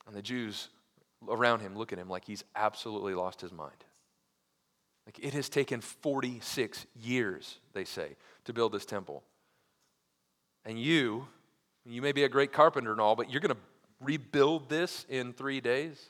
And 0.05 0.13
the 0.13 0.21
Jews 0.21 0.67
around 1.29 1.62
him 1.62 1.77
look 1.77 1.93
at 1.93 1.97
him 1.97 2.10
like 2.10 2.25
he's 2.25 2.43
absolutely 2.58 3.13
lost 3.13 3.39
his 3.39 3.53
mind. 3.53 3.86
Like 5.05 5.19
it 5.19 5.34
has 5.34 5.47
taken 5.47 5.79
46 5.79 6.88
years, 6.93 7.58
they 7.71 7.86
say, 7.86 8.17
to 8.43 8.51
build 8.51 8.73
this 8.73 8.86
temple. 8.86 9.23
And 10.65 10.77
you, 10.77 11.27
you 11.93 12.02
may 12.02 12.12
be 12.12 12.24
a 12.24 12.30
great 12.30 12.52
carpenter 12.52 12.91
and 12.91 13.00
all, 13.00 13.15
but 13.15 13.30
you're 13.30 13.41
going 13.41 13.56
to 13.56 13.62
rebuild 14.02 14.69
this 14.69 15.06
in 15.10 15.34
three 15.34 15.62
days? 15.62 16.04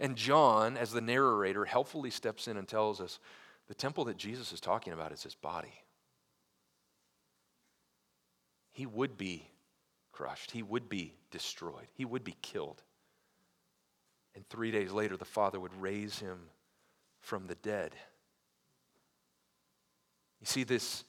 And 0.00 0.16
John, 0.16 0.76
as 0.76 0.92
the 0.92 1.00
narrator, 1.00 1.64
helpfully 1.64 2.10
steps 2.10 2.48
in 2.48 2.56
and 2.56 2.66
tells 2.66 3.00
us 3.00 3.18
the 3.68 3.74
temple 3.74 4.04
that 4.06 4.16
Jesus 4.16 4.52
is 4.52 4.60
talking 4.60 4.92
about 4.92 5.12
is 5.12 5.22
his 5.22 5.34
body. 5.34 5.72
He 8.72 8.86
would 8.86 9.16
be 9.16 9.48
crushed, 10.12 10.50
he 10.50 10.62
would 10.62 10.88
be 10.88 11.14
destroyed, 11.30 11.88
he 11.94 12.04
would 12.04 12.24
be 12.24 12.36
killed. 12.42 12.82
And 14.34 14.48
three 14.48 14.70
days 14.70 14.90
later, 14.90 15.16
the 15.16 15.24
Father 15.24 15.60
would 15.60 15.80
raise 15.80 16.18
him 16.18 16.38
from 17.20 17.46
the 17.46 17.54
dead. 17.56 17.94
You 20.40 20.46
see, 20.46 20.64
this 20.64 21.04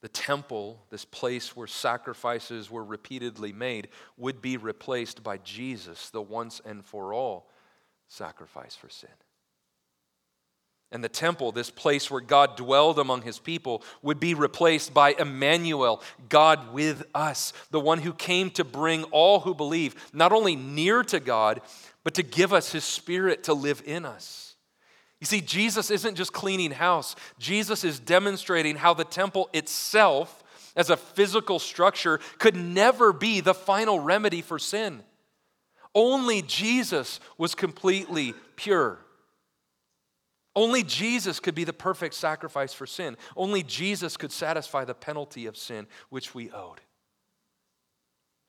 the 0.00 0.08
temple, 0.08 0.84
this 0.90 1.04
place 1.04 1.56
where 1.56 1.66
sacrifices 1.66 2.70
were 2.70 2.84
repeatedly 2.84 3.52
made, 3.52 3.88
would 4.16 4.40
be 4.40 4.56
replaced 4.56 5.22
by 5.22 5.38
Jesus, 5.38 6.10
the 6.10 6.22
once 6.22 6.60
and 6.64 6.84
for 6.84 7.12
all 7.12 7.50
sacrifice 8.06 8.76
for 8.76 8.88
sin. 8.88 9.10
And 10.90 11.04
the 11.04 11.08
temple, 11.08 11.52
this 11.52 11.68
place 11.68 12.10
where 12.10 12.20
God 12.20 12.56
dwelled 12.56 12.98
among 12.98 13.22
his 13.22 13.38
people, 13.38 13.82
would 14.00 14.18
be 14.18 14.32
replaced 14.32 14.94
by 14.94 15.14
Emmanuel, 15.18 16.02
God 16.30 16.72
with 16.72 17.04
us, 17.14 17.52
the 17.70 17.80
one 17.80 17.98
who 17.98 18.14
came 18.14 18.50
to 18.52 18.64
bring 18.64 19.04
all 19.04 19.40
who 19.40 19.54
believe 19.54 19.94
not 20.14 20.32
only 20.32 20.56
near 20.56 21.02
to 21.04 21.20
God, 21.20 21.60
but 22.04 22.14
to 22.14 22.22
give 22.22 22.54
us 22.54 22.72
his 22.72 22.84
spirit 22.84 23.44
to 23.44 23.52
live 23.52 23.82
in 23.84 24.06
us. 24.06 24.47
You 25.20 25.26
see, 25.26 25.40
Jesus 25.40 25.90
isn't 25.90 26.14
just 26.14 26.32
cleaning 26.32 26.70
house, 26.70 27.16
Jesus 27.38 27.84
is 27.84 27.98
demonstrating 27.98 28.76
how 28.76 28.94
the 28.94 29.04
temple 29.04 29.50
itself, 29.52 30.44
as 30.76 30.90
a 30.90 30.96
physical 30.96 31.58
structure, 31.58 32.20
could 32.38 32.54
never 32.54 33.12
be 33.12 33.40
the 33.40 33.54
final 33.54 33.98
remedy 33.98 34.42
for 34.42 34.58
sin. 34.58 35.02
Only 35.94 36.42
Jesus 36.42 37.18
was 37.36 37.54
completely 37.54 38.34
pure. 38.54 38.98
Only 40.54 40.82
Jesus 40.82 41.40
could 41.40 41.54
be 41.54 41.64
the 41.64 41.72
perfect 41.72 42.14
sacrifice 42.14 42.72
for 42.72 42.86
sin. 42.86 43.16
Only 43.36 43.62
Jesus 43.62 44.16
could 44.16 44.32
satisfy 44.32 44.84
the 44.84 44.94
penalty 44.94 45.46
of 45.46 45.56
sin 45.56 45.86
which 46.10 46.34
we 46.34 46.50
owed. 46.50 46.80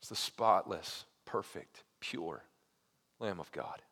It's 0.00 0.08
the 0.08 0.16
spotless, 0.16 1.04
perfect, 1.24 1.84
pure 2.00 2.44
Lamb 3.18 3.38
of 3.38 3.52
God. 3.52 3.82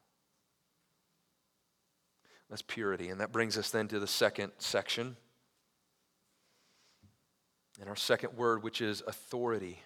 That's 2.49 2.63
purity. 2.63 3.11
And 3.11 3.21
that 3.21 3.33
brings 3.33 3.59
us 3.59 3.71
then 3.71 3.89
to 3.89 4.01
the 4.01 4.07
second 4.07 4.53
section. 4.59 5.17
And 7.81 7.89
our 7.89 7.97
second 7.97 8.37
word, 8.37 8.63
which 8.63 8.81
is 8.81 9.03
authority. 9.07 9.81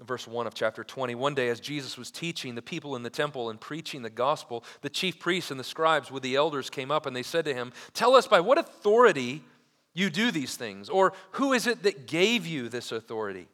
Verse 0.00 0.26
1 0.26 0.46
of 0.46 0.54
chapter 0.54 0.82
20. 0.82 1.14
One 1.14 1.34
day, 1.34 1.50
as 1.50 1.60
Jesus 1.60 1.98
was 1.98 2.10
teaching 2.10 2.54
the 2.54 2.62
people 2.62 2.96
in 2.96 3.02
the 3.02 3.10
temple 3.10 3.50
and 3.50 3.60
preaching 3.60 4.00
the 4.00 4.10
gospel, 4.10 4.64
the 4.80 4.88
chief 4.88 5.18
priests 5.18 5.50
and 5.50 5.60
the 5.60 5.64
scribes 5.64 6.10
with 6.10 6.22
the 6.22 6.36
elders 6.36 6.70
came 6.70 6.90
up 6.90 7.04
and 7.04 7.14
they 7.14 7.22
said 7.22 7.44
to 7.44 7.54
him, 7.54 7.72
Tell 7.92 8.14
us 8.14 8.26
by 8.26 8.40
what 8.40 8.56
authority 8.56 9.44
you 9.92 10.08
do 10.08 10.30
these 10.30 10.56
things, 10.56 10.88
or 10.88 11.12
who 11.32 11.52
is 11.52 11.66
it 11.66 11.82
that 11.82 12.06
gave 12.06 12.46
you 12.46 12.68
this 12.68 12.92
authority? 12.92 13.48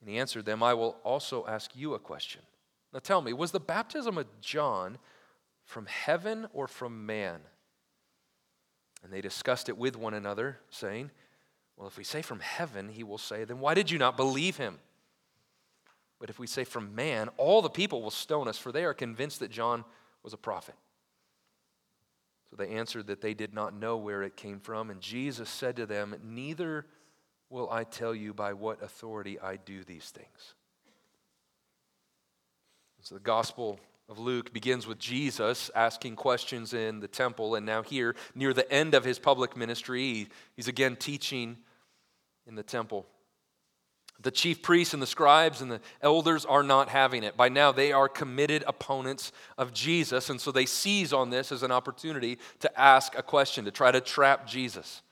And 0.00 0.10
he 0.10 0.18
answered 0.18 0.44
them, 0.44 0.62
I 0.62 0.74
will 0.74 0.96
also 1.04 1.46
ask 1.46 1.70
you 1.74 1.94
a 1.94 1.98
question. 1.98 2.42
Now 2.92 2.98
tell 2.98 3.22
me, 3.22 3.32
was 3.32 3.52
the 3.52 3.60
baptism 3.60 4.18
of 4.18 4.26
John 4.40 4.98
from 5.70 5.86
heaven 5.86 6.48
or 6.52 6.66
from 6.66 7.06
man? 7.06 7.40
And 9.02 9.12
they 9.12 9.20
discussed 9.20 9.68
it 9.68 9.78
with 9.78 9.96
one 9.96 10.14
another, 10.14 10.58
saying, 10.68 11.10
Well, 11.76 11.88
if 11.88 11.96
we 11.96 12.04
say 12.04 12.22
from 12.22 12.40
heaven, 12.40 12.88
he 12.88 13.04
will 13.04 13.18
say, 13.18 13.44
Then 13.44 13.60
why 13.60 13.74
did 13.74 13.90
you 13.90 13.98
not 13.98 14.16
believe 14.16 14.56
him? 14.56 14.78
But 16.18 16.28
if 16.28 16.38
we 16.38 16.46
say 16.46 16.64
from 16.64 16.94
man, 16.94 17.30
all 17.38 17.62
the 17.62 17.70
people 17.70 18.02
will 18.02 18.10
stone 18.10 18.48
us, 18.48 18.58
for 18.58 18.72
they 18.72 18.84
are 18.84 18.92
convinced 18.92 19.38
that 19.40 19.50
John 19.50 19.84
was 20.22 20.34
a 20.34 20.36
prophet. 20.36 20.74
So 22.50 22.56
they 22.56 22.68
answered 22.70 23.06
that 23.06 23.20
they 23.20 23.32
did 23.32 23.54
not 23.54 23.72
know 23.72 23.96
where 23.96 24.22
it 24.22 24.36
came 24.36 24.58
from. 24.58 24.90
And 24.90 25.00
Jesus 25.00 25.48
said 25.48 25.76
to 25.76 25.86
them, 25.86 26.16
Neither 26.22 26.84
will 27.48 27.70
I 27.70 27.84
tell 27.84 28.14
you 28.14 28.34
by 28.34 28.52
what 28.52 28.82
authority 28.82 29.38
I 29.38 29.56
do 29.56 29.84
these 29.84 30.10
things. 30.10 30.54
So 33.02 33.14
the 33.14 33.20
Gospel 33.20 33.80
of 34.10 34.18
Luke 34.18 34.52
begins 34.52 34.88
with 34.88 34.98
Jesus 34.98 35.70
asking 35.72 36.16
questions 36.16 36.74
in 36.74 36.98
the 36.98 37.06
temple. 37.06 37.54
And 37.54 37.64
now, 37.64 37.82
here, 37.82 38.16
near 38.34 38.52
the 38.52 38.70
end 38.70 38.92
of 38.94 39.04
his 39.04 39.20
public 39.20 39.56
ministry, 39.56 40.28
he's 40.56 40.66
again 40.66 40.96
teaching 40.96 41.56
in 42.44 42.56
the 42.56 42.64
temple. 42.64 43.06
The 44.20 44.32
chief 44.32 44.62
priests 44.62 44.92
and 44.92 45.02
the 45.02 45.06
scribes 45.06 45.62
and 45.62 45.70
the 45.70 45.80
elders 46.02 46.44
are 46.44 46.64
not 46.64 46.88
having 46.88 47.22
it. 47.22 47.36
By 47.36 47.48
now, 47.48 47.70
they 47.70 47.92
are 47.92 48.08
committed 48.08 48.64
opponents 48.66 49.30
of 49.56 49.72
Jesus, 49.72 50.28
and 50.28 50.40
so 50.40 50.50
they 50.50 50.66
seize 50.66 51.12
on 51.12 51.30
this 51.30 51.52
as 51.52 51.62
an 51.62 51.70
opportunity 51.70 52.38
to 52.58 52.80
ask 52.80 53.16
a 53.16 53.22
question, 53.22 53.64
to 53.64 53.70
try 53.70 53.92
to 53.92 54.00
trap 54.00 54.44
Jesus. 54.44 55.02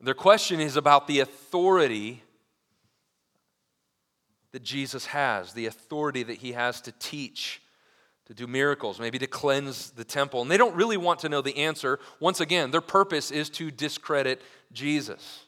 Their 0.00 0.14
question 0.14 0.58
is 0.58 0.76
about 0.76 1.06
the 1.06 1.20
authority 1.20 2.22
that 4.52 4.62
Jesus 4.62 5.06
has, 5.06 5.52
the 5.52 5.66
authority 5.66 6.22
that 6.22 6.38
he 6.38 6.52
has 6.52 6.80
to 6.82 6.92
teach, 6.92 7.60
to 8.26 8.34
do 8.34 8.46
miracles, 8.46 8.98
maybe 8.98 9.18
to 9.18 9.26
cleanse 9.26 9.90
the 9.92 10.04
temple. 10.04 10.42
And 10.42 10.50
they 10.50 10.56
don't 10.56 10.74
really 10.74 10.96
want 10.96 11.20
to 11.20 11.28
know 11.28 11.40
the 11.40 11.56
answer. 11.58 11.98
Once 12.20 12.40
again, 12.40 12.70
their 12.70 12.80
purpose 12.80 13.30
is 13.30 13.48
to 13.50 13.70
discredit 13.70 14.42
Jesus. 14.72 15.44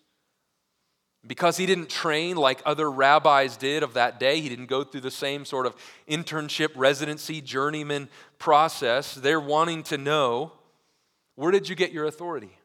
Because 1.26 1.56
he 1.56 1.66
didn't 1.66 1.90
train 1.90 2.36
like 2.36 2.62
other 2.64 2.90
rabbis 2.90 3.56
did 3.56 3.82
of 3.82 3.94
that 3.94 4.20
day, 4.20 4.40
he 4.40 4.48
didn't 4.48 4.66
go 4.66 4.84
through 4.84 5.00
the 5.00 5.10
same 5.10 5.44
sort 5.44 5.66
of 5.66 5.74
internship, 6.08 6.70
residency, 6.76 7.40
journeyman 7.40 8.08
process. 8.38 9.14
They're 9.14 9.40
wanting 9.40 9.82
to 9.84 9.98
know 9.98 10.52
where 11.34 11.50
did 11.50 11.68
you 11.68 11.74
get 11.74 11.92
your 11.92 12.06
authority? 12.06 12.56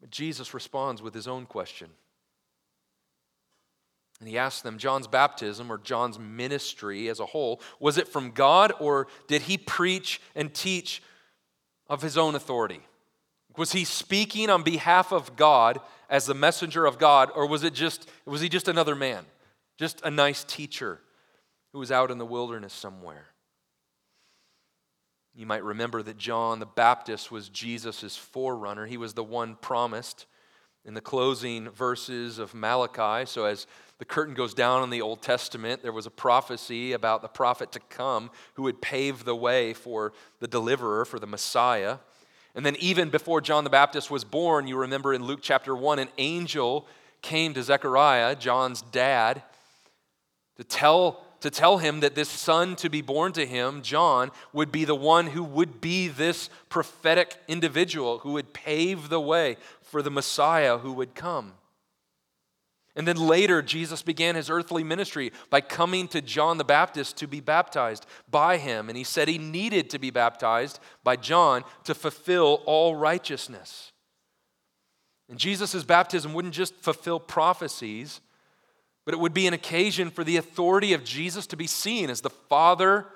But 0.00 0.10
Jesus 0.10 0.52
responds 0.52 1.00
with 1.00 1.14
his 1.14 1.28
own 1.28 1.46
question. 1.46 1.90
And 4.22 4.28
he 4.28 4.38
asked 4.38 4.62
them, 4.62 4.78
John's 4.78 5.08
baptism 5.08 5.68
or 5.68 5.78
John's 5.78 6.16
ministry 6.16 7.08
as 7.08 7.18
a 7.18 7.26
whole, 7.26 7.60
was 7.80 7.98
it 7.98 8.06
from 8.06 8.30
God 8.30 8.72
or 8.78 9.08
did 9.26 9.42
he 9.42 9.58
preach 9.58 10.20
and 10.36 10.54
teach 10.54 11.02
of 11.88 12.02
his 12.02 12.16
own 12.16 12.36
authority? 12.36 12.82
Was 13.56 13.72
he 13.72 13.84
speaking 13.84 14.48
on 14.48 14.62
behalf 14.62 15.10
of 15.10 15.34
God 15.34 15.80
as 16.08 16.26
the 16.26 16.34
messenger 16.34 16.86
of 16.86 17.00
God, 17.00 17.32
or 17.34 17.48
was 17.48 17.64
it 17.64 17.74
just 17.74 18.08
was 18.24 18.40
he 18.40 18.48
just 18.48 18.68
another 18.68 18.94
man, 18.94 19.24
just 19.76 20.00
a 20.04 20.10
nice 20.10 20.44
teacher 20.44 21.00
who 21.72 21.80
was 21.80 21.90
out 21.90 22.12
in 22.12 22.18
the 22.18 22.24
wilderness 22.24 22.72
somewhere? 22.72 23.26
You 25.34 25.46
might 25.46 25.64
remember 25.64 26.00
that 26.00 26.16
John 26.16 26.60
the 26.60 26.66
Baptist 26.66 27.32
was 27.32 27.48
Jesus' 27.48 28.16
forerunner. 28.16 28.86
He 28.86 28.96
was 28.96 29.14
the 29.14 29.24
one 29.24 29.56
promised 29.56 30.26
in 30.84 30.94
the 30.94 31.00
closing 31.00 31.68
verses 31.70 32.38
of 32.38 32.54
Malachi. 32.54 33.26
So, 33.26 33.44
as 33.44 33.66
the 34.02 34.06
curtain 34.06 34.34
goes 34.34 34.52
down 34.52 34.82
in 34.82 34.90
the 34.90 35.00
Old 35.00 35.22
Testament, 35.22 35.84
there 35.84 35.92
was 35.92 36.06
a 36.06 36.10
prophecy 36.10 36.90
about 36.90 37.22
the 37.22 37.28
prophet 37.28 37.70
to 37.70 37.78
come 37.78 38.32
who 38.54 38.64
would 38.64 38.82
pave 38.82 39.24
the 39.24 39.36
way 39.36 39.72
for 39.72 40.12
the 40.40 40.48
deliverer, 40.48 41.04
for 41.04 41.20
the 41.20 41.26
Messiah. 41.28 41.98
And 42.56 42.66
then, 42.66 42.74
even 42.80 43.10
before 43.10 43.40
John 43.40 43.62
the 43.62 43.70
Baptist 43.70 44.10
was 44.10 44.24
born, 44.24 44.66
you 44.66 44.76
remember 44.76 45.14
in 45.14 45.22
Luke 45.22 45.38
chapter 45.40 45.76
1, 45.76 46.00
an 46.00 46.08
angel 46.18 46.88
came 47.20 47.54
to 47.54 47.62
Zechariah, 47.62 48.34
John's 48.34 48.82
dad, 48.82 49.44
to 50.56 50.64
tell, 50.64 51.24
to 51.38 51.48
tell 51.48 51.78
him 51.78 52.00
that 52.00 52.16
this 52.16 52.28
son 52.28 52.74
to 52.74 52.90
be 52.90 53.02
born 53.02 53.30
to 53.34 53.46
him, 53.46 53.82
John, 53.82 54.32
would 54.52 54.72
be 54.72 54.84
the 54.84 54.96
one 54.96 55.28
who 55.28 55.44
would 55.44 55.80
be 55.80 56.08
this 56.08 56.50
prophetic 56.68 57.36
individual 57.46 58.18
who 58.18 58.32
would 58.32 58.52
pave 58.52 59.10
the 59.10 59.20
way 59.20 59.58
for 59.80 60.02
the 60.02 60.10
Messiah 60.10 60.78
who 60.78 60.92
would 60.92 61.14
come. 61.14 61.52
And 62.94 63.08
then 63.08 63.16
later, 63.16 63.62
Jesus 63.62 64.02
began 64.02 64.34
his 64.34 64.50
earthly 64.50 64.84
ministry 64.84 65.32
by 65.48 65.62
coming 65.62 66.08
to 66.08 66.20
John 66.20 66.58
the 66.58 66.64
Baptist 66.64 67.16
to 67.18 67.26
be 67.26 67.40
baptized 67.40 68.04
by 68.30 68.58
him. 68.58 68.88
And 68.88 68.98
he 68.98 69.04
said 69.04 69.28
he 69.28 69.38
needed 69.38 69.88
to 69.90 69.98
be 69.98 70.10
baptized 70.10 70.78
by 71.02 71.16
John 71.16 71.64
to 71.84 71.94
fulfill 71.94 72.62
all 72.66 72.94
righteousness. 72.94 73.92
And 75.30 75.38
Jesus' 75.38 75.84
baptism 75.84 76.34
wouldn't 76.34 76.52
just 76.52 76.74
fulfill 76.74 77.18
prophecies, 77.18 78.20
but 79.06 79.14
it 79.14 79.20
would 79.20 79.32
be 79.32 79.46
an 79.46 79.54
occasion 79.54 80.10
for 80.10 80.22
the 80.22 80.36
authority 80.36 80.92
of 80.92 81.02
Jesus 81.02 81.46
to 81.46 81.56
be 81.56 81.66
seen 81.66 82.10
as 82.10 82.20
the 82.20 82.28
Father 82.28 83.06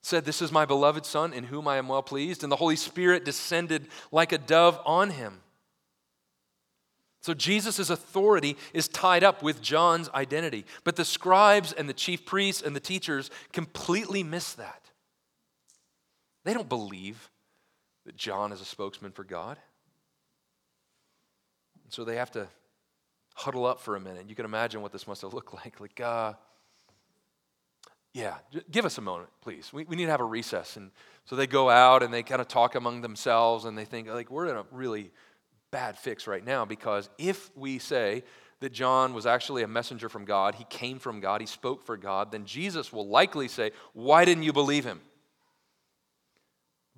said, 0.00 0.24
This 0.24 0.40
is 0.40 0.50
my 0.50 0.64
beloved 0.64 1.04
Son 1.04 1.34
in 1.34 1.44
whom 1.44 1.68
I 1.68 1.76
am 1.76 1.88
well 1.88 2.02
pleased. 2.02 2.42
And 2.42 2.50
the 2.50 2.56
Holy 2.56 2.76
Spirit 2.76 3.26
descended 3.26 3.88
like 4.10 4.32
a 4.32 4.38
dove 4.38 4.80
on 4.86 5.10
him. 5.10 5.42
So 7.20 7.34
Jesus' 7.34 7.90
authority 7.90 8.56
is 8.72 8.88
tied 8.88 9.24
up 9.24 9.42
with 9.42 9.60
John's 9.60 10.08
identity. 10.10 10.64
But 10.84 10.96
the 10.96 11.04
scribes 11.04 11.72
and 11.72 11.88
the 11.88 11.94
chief 11.94 12.24
priests 12.24 12.62
and 12.62 12.76
the 12.76 12.80
teachers 12.80 13.30
completely 13.52 14.22
miss 14.22 14.54
that. 14.54 14.90
They 16.44 16.54
don't 16.54 16.68
believe 16.68 17.30
that 18.06 18.16
John 18.16 18.52
is 18.52 18.60
a 18.60 18.64
spokesman 18.64 19.12
for 19.12 19.24
God. 19.24 19.58
And 21.84 21.92
so 21.92 22.04
they 22.04 22.16
have 22.16 22.30
to 22.32 22.48
huddle 23.34 23.66
up 23.66 23.80
for 23.80 23.96
a 23.96 24.00
minute. 24.00 24.28
You 24.28 24.34
can 24.34 24.44
imagine 24.44 24.80
what 24.80 24.92
this 24.92 25.06
must 25.06 25.22
have 25.22 25.34
looked 25.34 25.54
like. 25.64 25.80
Like, 25.80 26.00
uh, 26.00 26.34
yeah, 28.14 28.38
give 28.70 28.84
us 28.84 28.98
a 28.98 29.00
moment, 29.02 29.30
please. 29.42 29.72
We, 29.72 29.84
we 29.84 29.96
need 29.96 30.06
to 30.06 30.10
have 30.10 30.20
a 30.20 30.24
recess. 30.24 30.76
And 30.76 30.90
so 31.24 31.36
they 31.36 31.46
go 31.46 31.68
out 31.68 32.02
and 32.02 32.14
they 32.14 32.22
kind 32.22 32.40
of 32.40 32.48
talk 32.48 32.74
among 32.74 33.00
themselves 33.00 33.64
and 33.64 33.76
they 33.76 33.84
think, 33.84 34.08
like, 34.08 34.30
we're 34.30 34.46
in 34.46 34.56
a 34.56 34.64
really 34.72 35.10
bad 35.70 35.98
fix 35.98 36.26
right 36.26 36.44
now 36.44 36.64
because 36.64 37.08
if 37.18 37.50
we 37.56 37.78
say 37.78 38.24
that 38.60 38.72
John 38.72 39.14
was 39.14 39.26
actually 39.26 39.62
a 39.62 39.68
messenger 39.68 40.08
from 40.08 40.24
God, 40.24 40.54
he 40.56 40.64
came 40.64 40.98
from 40.98 41.20
God, 41.20 41.40
he 41.40 41.46
spoke 41.46 41.84
for 41.84 41.96
God, 41.96 42.32
then 42.32 42.44
Jesus 42.44 42.92
will 42.92 43.06
likely 43.06 43.48
say, 43.48 43.72
Why 43.92 44.24
didn't 44.24 44.42
you 44.42 44.52
believe 44.52 44.84
him? 44.84 45.00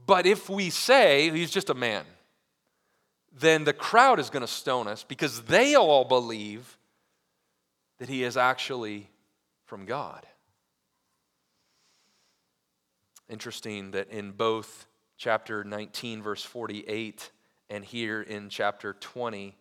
But 0.07 0.27
if 0.27 0.49
we 0.49 0.71
say 0.71 1.31
he's 1.31 1.51
just 1.51 1.71
a 1.71 1.75
man, 1.75 2.05
then 3.33 3.65
the 3.65 3.73
crowd 3.73 4.19
is 4.19 4.31
going 4.31 4.41
to 4.41 4.47
stone 4.47 4.89
us 4.89 5.05
because 5.05 5.43
they 5.43 5.75
all 5.75 6.05
believe 6.05 6.79
that 7.99 8.09
he 8.09 8.25
is 8.25 8.37
actually 8.37 9.09
from 9.67 9.85
God. 9.85 10.27
Interesting 13.29 13.93
that 13.93 14.09
in 14.11 14.33
both 14.33 14.87
chapter 15.17 15.63
19, 15.63 16.23
verse 16.23 16.43
48, 16.43 17.31
and 17.71 17.85
here 17.85 18.21
in 18.21 18.49
chapter 18.49 18.95
20, 18.95 19.57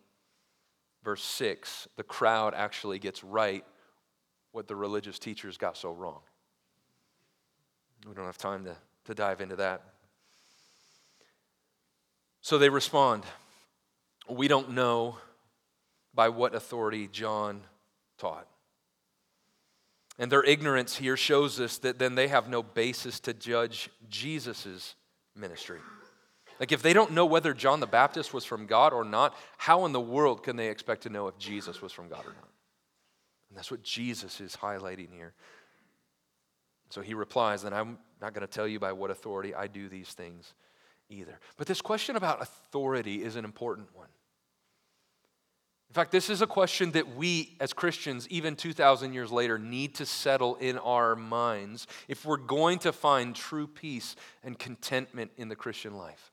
verse 1.04 1.22
6, 1.22 1.86
the 1.96 2.02
crowd 2.02 2.54
actually 2.54 2.98
gets 2.98 3.22
right 3.22 3.64
what 4.50 4.66
the 4.66 4.74
religious 4.74 5.20
teachers 5.20 5.56
got 5.56 5.76
so 5.76 5.92
wrong. 5.92 6.18
We 8.06 8.14
don't 8.14 8.26
have 8.26 8.36
time 8.36 8.64
to, 8.64 8.76
to 9.04 9.14
dive 9.14 9.40
into 9.40 9.56
that. 9.56 9.82
So 12.42 12.58
they 12.58 12.68
respond 12.68 13.24
We 14.28 14.48
don't 14.48 14.70
know 14.70 15.18
by 16.14 16.30
what 16.30 16.54
authority 16.54 17.08
John 17.08 17.62
taught. 18.18 18.46
And 20.18 20.32
their 20.32 20.42
ignorance 20.42 20.96
here 20.96 21.16
shows 21.16 21.60
us 21.60 21.78
that 21.78 21.98
then 21.98 22.14
they 22.14 22.28
have 22.28 22.48
no 22.48 22.62
basis 22.62 23.20
to 23.20 23.32
judge 23.32 23.88
Jesus' 24.08 24.94
ministry. 25.36 25.78
Like, 26.60 26.72
if 26.72 26.82
they 26.82 26.92
don't 26.92 27.12
know 27.12 27.24
whether 27.24 27.54
John 27.54 27.80
the 27.80 27.86
Baptist 27.86 28.34
was 28.34 28.44
from 28.44 28.66
God 28.66 28.92
or 28.92 29.02
not, 29.02 29.34
how 29.56 29.86
in 29.86 29.92
the 29.92 30.00
world 30.00 30.42
can 30.42 30.56
they 30.56 30.68
expect 30.68 31.02
to 31.04 31.08
know 31.08 31.26
if 31.26 31.38
Jesus 31.38 31.80
was 31.80 31.90
from 31.90 32.08
God 32.08 32.26
or 32.26 32.34
not? 32.34 32.50
And 33.48 33.56
that's 33.56 33.70
what 33.70 33.82
Jesus 33.82 34.42
is 34.42 34.56
highlighting 34.56 35.08
here. 35.10 35.32
So 36.90 37.00
he 37.00 37.14
replies, 37.14 37.62
Then 37.62 37.72
I'm 37.72 37.98
not 38.20 38.34
going 38.34 38.46
to 38.46 38.52
tell 38.52 38.68
you 38.68 38.78
by 38.78 38.92
what 38.92 39.10
authority 39.10 39.54
I 39.54 39.68
do 39.68 39.88
these 39.88 40.10
things 40.10 40.52
either. 41.08 41.38
But 41.56 41.66
this 41.66 41.80
question 41.80 42.16
about 42.16 42.42
authority 42.42 43.24
is 43.24 43.36
an 43.36 43.46
important 43.46 43.88
one. 43.94 44.08
In 45.88 45.94
fact, 45.94 46.12
this 46.12 46.30
is 46.30 46.42
a 46.42 46.46
question 46.46 46.92
that 46.92 47.16
we 47.16 47.56
as 47.58 47.72
Christians, 47.72 48.28
even 48.28 48.54
2,000 48.54 49.12
years 49.12 49.32
later, 49.32 49.58
need 49.58 49.94
to 49.96 50.06
settle 50.06 50.56
in 50.56 50.78
our 50.78 51.16
minds 51.16 51.86
if 52.06 52.24
we're 52.24 52.36
going 52.36 52.78
to 52.80 52.92
find 52.92 53.34
true 53.34 53.66
peace 53.66 54.14
and 54.44 54.56
contentment 54.56 55.32
in 55.36 55.48
the 55.48 55.56
Christian 55.56 55.96
life. 55.96 56.29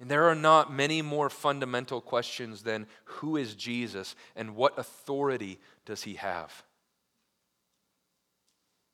And 0.00 0.10
there 0.10 0.28
are 0.28 0.34
not 0.34 0.72
many 0.72 1.02
more 1.02 1.28
fundamental 1.28 2.00
questions 2.00 2.62
than 2.62 2.86
who 3.04 3.36
is 3.36 3.54
Jesus 3.54 4.16
and 4.34 4.56
what 4.56 4.78
authority 4.78 5.58
does 5.84 6.02
he 6.02 6.14
have? 6.14 6.64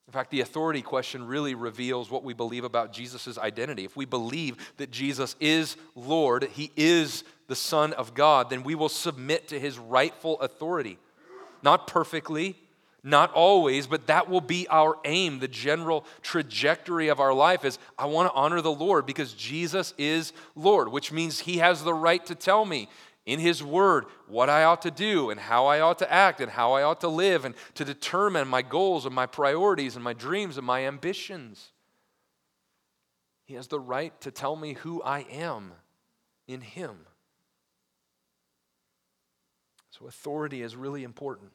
In 0.09 0.13
fact, 0.13 0.31
the 0.31 0.41
authority 0.41 0.83
question 0.83 1.27
really 1.27 1.55
reveals 1.55 2.11
what 2.11 2.23
we 2.23 2.33
believe 2.33 2.65
about 2.65 2.93
Jesus' 2.93 3.39
identity. 3.39 3.85
If 3.85 3.97
we 3.97 4.05
believe 4.05 4.57
that 4.77 4.91
Jesus 4.91 5.35
is 5.41 5.77
Lord, 5.95 6.45
he 6.53 6.71
is 6.77 7.25
the 7.49 7.57
Son 7.57 7.93
of 7.93 8.15
God, 8.15 8.51
then 8.51 8.63
we 8.63 8.75
will 8.75 8.89
submit 8.89 9.49
to 9.49 9.59
his 9.59 9.79
rightful 9.79 10.41
authority. 10.41 10.99
Not 11.63 11.87
perfectly, 11.87 12.57
Not 13.07 13.33
always, 13.35 13.87
but 13.87 14.09
that 14.09 14.29
will 14.29 14.41
be 14.41 14.67
our 14.67 14.99
aim. 15.05 15.39
The 15.39 15.47
general 15.47 16.05
trajectory 16.23 17.07
of 17.07 17.21
our 17.21 17.33
life 17.33 17.65
is 17.65 17.79
I 17.97 18.07
want 18.07 18.29
to 18.29 18.35
honor 18.35 18.61
the 18.61 18.73
Lord 18.73 19.07
because 19.07 19.33
Jesus 19.33 19.95
is 19.97 20.33
Lord, 20.57 20.89
which 20.91 21.13
means 21.13 21.39
He 21.39 21.59
has 21.59 21.85
the 21.85 21.95
right 21.95 22.27
to 22.27 22.35
tell 22.35 22.65
me 22.65 22.89
in 23.25 23.39
His 23.39 23.63
Word 23.63 24.07
what 24.27 24.51
I 24.51 24.65
ought 24.65 24.83
to 24.83 24.91
do 24.91 25.31
and 25.31 25.39
how 25.39 25.67
I 25.67 25.79
ought 25.79 26.01
to 26.01 26.13
act 26.13 26.41
and 26.41 26.51
how 26.51 26.73
I 26.73 26.83
ought 26.83 27.01
to 27.03 27.09
live 27.09 27.45
and 27.45 27.55
to 27.75 27.85
determine 27.85 28.49
my 28.49 28.63
goals 28.63 29.07
and 29.07 29.15
my 29.15 29.27
priorities 29.27 29.95
and 29.95 30.03
my 30.03 30.13
dreams 30.13 30.59
and 30.59 30.67
my 30.67 30.85
ambitions. 30.85 31.71
He 33.45 33.55
has 33.55 33.69
the 33.69 33.79
right 33.79 34.21
to 34.23 34.33
tell 34.33 34.57
me 34.57 34.73
who 34.73 35.01
I 35.01 35.21
am 35.31 35.75
in 36.49 36.61
Him. 36.61 36.97
So, 39.91 40.09
authority 40.09 40.63
is 40.63 40.75
really 40.75 41.05
important. 41.05 41.53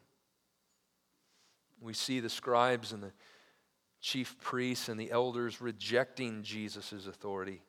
We 1.81 1.93
see 1.93 2.19
the 2.19 2.29
scribes 2.29 2.93
and 2.93 3.01
the 3.01 3.11
chief 3.99 4.37
priests 4.39 4.87
and 4.87 4.99
the 4.99 5.11
elders 5.11 5.61
rejecting 5.61 6.43
Jesus' 6.43 7.07
authority. 7.07 7.61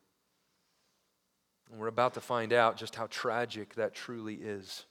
And 1.70 1.80
we're 1.80 1.88
about 1.88 2.14
to 2.14 2.20
find 2.20 2.52
out 2.52 2.76
just 2.76 2.94
how 2.94 3.06
tragic 3.08 3.74
that 3.76 3.94
truly 3.94 4.34
is 4.34 4.84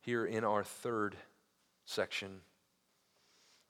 here 0.00 0.26
in 0.26 0.44
our 0.44 0.62
third 0.62 1.16
section. 1.86 2.40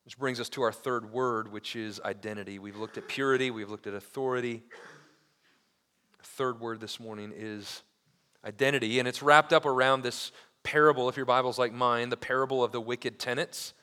Which 0.03 0.17
brings 0.17 0.39
us 0.39 0.49
to 0.49 0.61
our 0.61 0.73
third 0.73 1.11
word, 1.11 1.51
which 1.51 1.75
is 1.75 2.01
identity. 2.03 2.59
We've 2.59 2.75
looked 2.75 2.97
at 2.97 3.07
purity, 3.07 3.51
we've 3.51 3.69
looked 3.69 3.87
at 3.87 3.93
authority. 3.93 4.63
The 6.19 6.25
third 6.25 6.59
word 6.59 6.81
this 6.81 6.99
morning 6.99 7.31
is 7.35 7.81
identity, 8.43 8.99
and 8.99 9.07
it's 9.07 9.23
wrapped 9.23 9.53
up 9.53 9.65
around 9.65 10.03
this 10.03 10.31
parable, 10.63 11.07
if 11.07 11.15
your 11.15 11.25
Bible's 11.25 11.57
like 11.57 11.71
mine, 11.71 12.09
the 12.09 12.17
parable 12.17 12.63
of 12.63 12.71
the 12.71 12.81
wicked 12.81 13.17
tenants. 13.17 13.73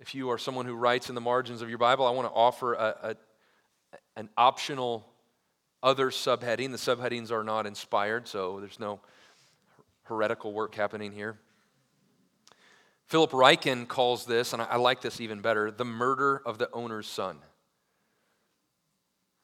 If 0.00 0.14
you 0.14 0.30
are 0.30 0.38
someone 0.38 0.64
who 0.64 0.74
writes 0.74 1.10
in 1.10 1.14
the 1.14 1.20
margins 1.20 1.60
of 1.60 1.68
your 1.68 1.76
Bible, 1.76 2.06
I 2.06 2.10
want 2.10 2.26
to 2.26 2.34
offer 2.34 2.72
a, 2.72 2.96
a, 3.02 3.16
an 4.16 4.30
optional 4.36 5.06
other 5.82 6.10
subheading. 6.10 6.70
The 6.70 6.78
subheadings 6.78 7.30
are 7.30 7.44
not 7.44 7.66
inspired, 7.66 8.26
so 8.26 8.60
there's 8.60 8.80
no 8.80 9.00
heretical 10.04 10.54
work 10.54 10.74
happening 10.74 11.12
here. 11.12 11.38
Philip 13.08 13.32
Ryken 13.32 13.86
calls 13.88 14.24
this, 14.24 14.54
and 14.54 14.62
I, 14.62 14.66
I 14.66 14.76
like 14.76 15.02
this 15.02 15.20
even 15.20 15.42
better, 15.42 15.70
the 15.70 15.84
murder 15.84 16.40
of 16.46 16.56
the 16.56 16.70
owner's 16.72 17.06
son. 17.06 17.36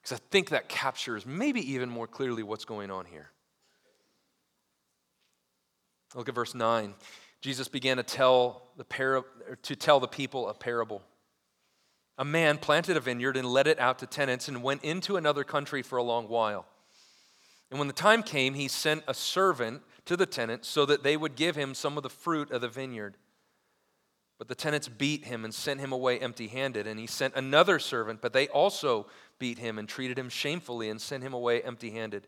Because 0.00 0.18
I 0.18 0.22
think 0.30 0.50
that 0.50 0.70
captures 0.70 1.26
maybe 1.26 1.72
even 1.72 1.90
more 1.90 2.06
clearly 2.06 2.42
what's 2.42 2.64
going 2.64 2.90
on 2.90 3.04
here. 3.04 3.30
Look 6.14 6.30
at 6.30 6.34
verse 6.34 6.54
9. 6.54 6.94
Jesus 7.46 7.68
began 7.68 7.98
to 7.98 8.02
tell 8.02 8.60
the 8.76 8.82
para- 8.82 9.22
to 9.62 9.76
tell 9.76 10.00
the 10.00 10.08
people 10.08 10.48
a 10.48 10.54
parable. 10.54 11.00
A 12.18 12.24
man 12.24 12.58
planted 12.58 12.96
a 12.96 13.00
vineyard 13.00 13.36
and 13.36 13.46
let 13.46 13.68
it 13.68 13.78
out 13.78 14.00
to 14.00 14.06
tenants 14.08 14.48
and 14.48 14.64
went 14.64 14.82
into 14.82 15.16
another 15.16 15.44
country 15.44 15.80
for 15.80 15.96
a 15.96 16.02
long 16.02 16.26
while. 16.26 16.66
And 17.70 17.78
when 17.78 17.86
the 17.86 17.94
time 17.94 18.24
came, 18.24 18.54
he 18.54 18.66
sent 18.66 19.04
a 19.06 19.14
servant 19.14 19.82
to 20.06 20.16
the 20.16 20.26
tenants 20.26 20.66
so 20.66 20.84
that 20.86 21.04
they 21.04 21.16
would 21.16 21.36
give 21.36 21.54
him 21.54 21.72
some 21.74 21.96
of 21.96 22.02
the 22.02 22.10
fruit 22.10 22.50
of 22.50 22.62
the 22.62 22.68
vineyard. 22.68 23.16
But 24.40 24.48
the 24.48 24.56
tenants 24.56 24.88
beat 24.88 25.26
him 25.26 25.44
and 25.44 25.54
sent 25.54 25.78
him 25.78 25.92
away 25.92 26.18
empty 26.18 26.48
handed. 26.48 26.88
And 26.88 26.98
he 26.98 27.06
sent 27.06 27.36
another 27.36 27.78
servant, 27.78 28.22
but 28.22 28.32
they 28.32 28.48
also 28.48 29.06
beat 29.38 29.58
him 29.58 29.78
and 29.78 29.88
treated 29.88 30.18
him 30.18 30.30
shamefully 30.30 30.90
and 30.90 31.00
sent 31.00 31.22
him 31.22 31.32
away 31.32 31.62
empty 31.62 31.90
handed. 31.90 32.26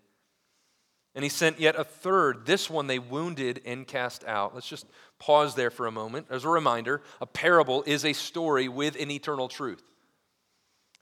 And 1.18 1.24
he 1.24 1.30
sent 1.30 1.58
yet 1.58 1.74
a 1.74 1.82
third. 1.82 2.46
This 2.46 2.70
one 2.70 2.86
they 2.86 3.00
wounded 3.00 3.60
and 3.64 3.84
cast 3.84 4.24
out. 4.24 4.54
Let's 4.54 4.68
just 4.68 4.86
pause 5.18 5.56
there 5.56 5.68
for 5.68 5.88
a 5.88 5.90
moment. 5.90 6.28
As 6.30 6.44
a 6.44 6.48
reminder, 6.48 7.02
a 7.20 7.26
parable 7.26 7.82
is 7.88 8.04
a 8.04 8.12
story 8.12 8.68
with 8.68 8.94
an 8.94 9.10
eternal 9.10 9.48
truth. 9.48 9.82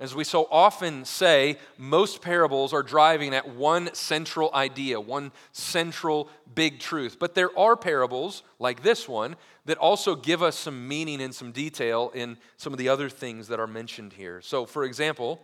As 0.01 0.15
we 0.15 0.25
so 0.25 0.49
often 0.51 1.05
say, 1.05 1.59
most 1.77 2.23
parables 2.23 2.73
are 2.73 2.83
driving 2.83 3.35
at 3.35 3.57
one 3.57 3.93
central 3.93 4.51
idea, 4.55 4.99
one 4.99 5.33
central 5.53 6.31
big 6.55 6.81
truth. 6.81 7.19
But 7.21 7.35
there 7.35 7.51
are 7.59 7.77
parables, 7.77 8.43
like 8.59 8.83
this 8.83 9.07
one, 9.07 9.37
that 9.67 9.77
also 9.77 10.17
give 10.17 10.43
us 10.43 10.57
some 10.57 10.89
meaning 10.89 11.21
and 11.21 11.35
some 11.35 11.53
detail 11.53 12.11
in 12.15 12.39
some 12.57 12.73
of 12.73 12.79
the 12.79 12.89
other 12.89 13.11
things 13.11 13.49
that 13.49 13.61
are 13.61 13.67
mentioned 13.67 14.15
here. 14.15 14.41
So, 14.41 14.65
for 14.65 14.85
example, 14.85 15.43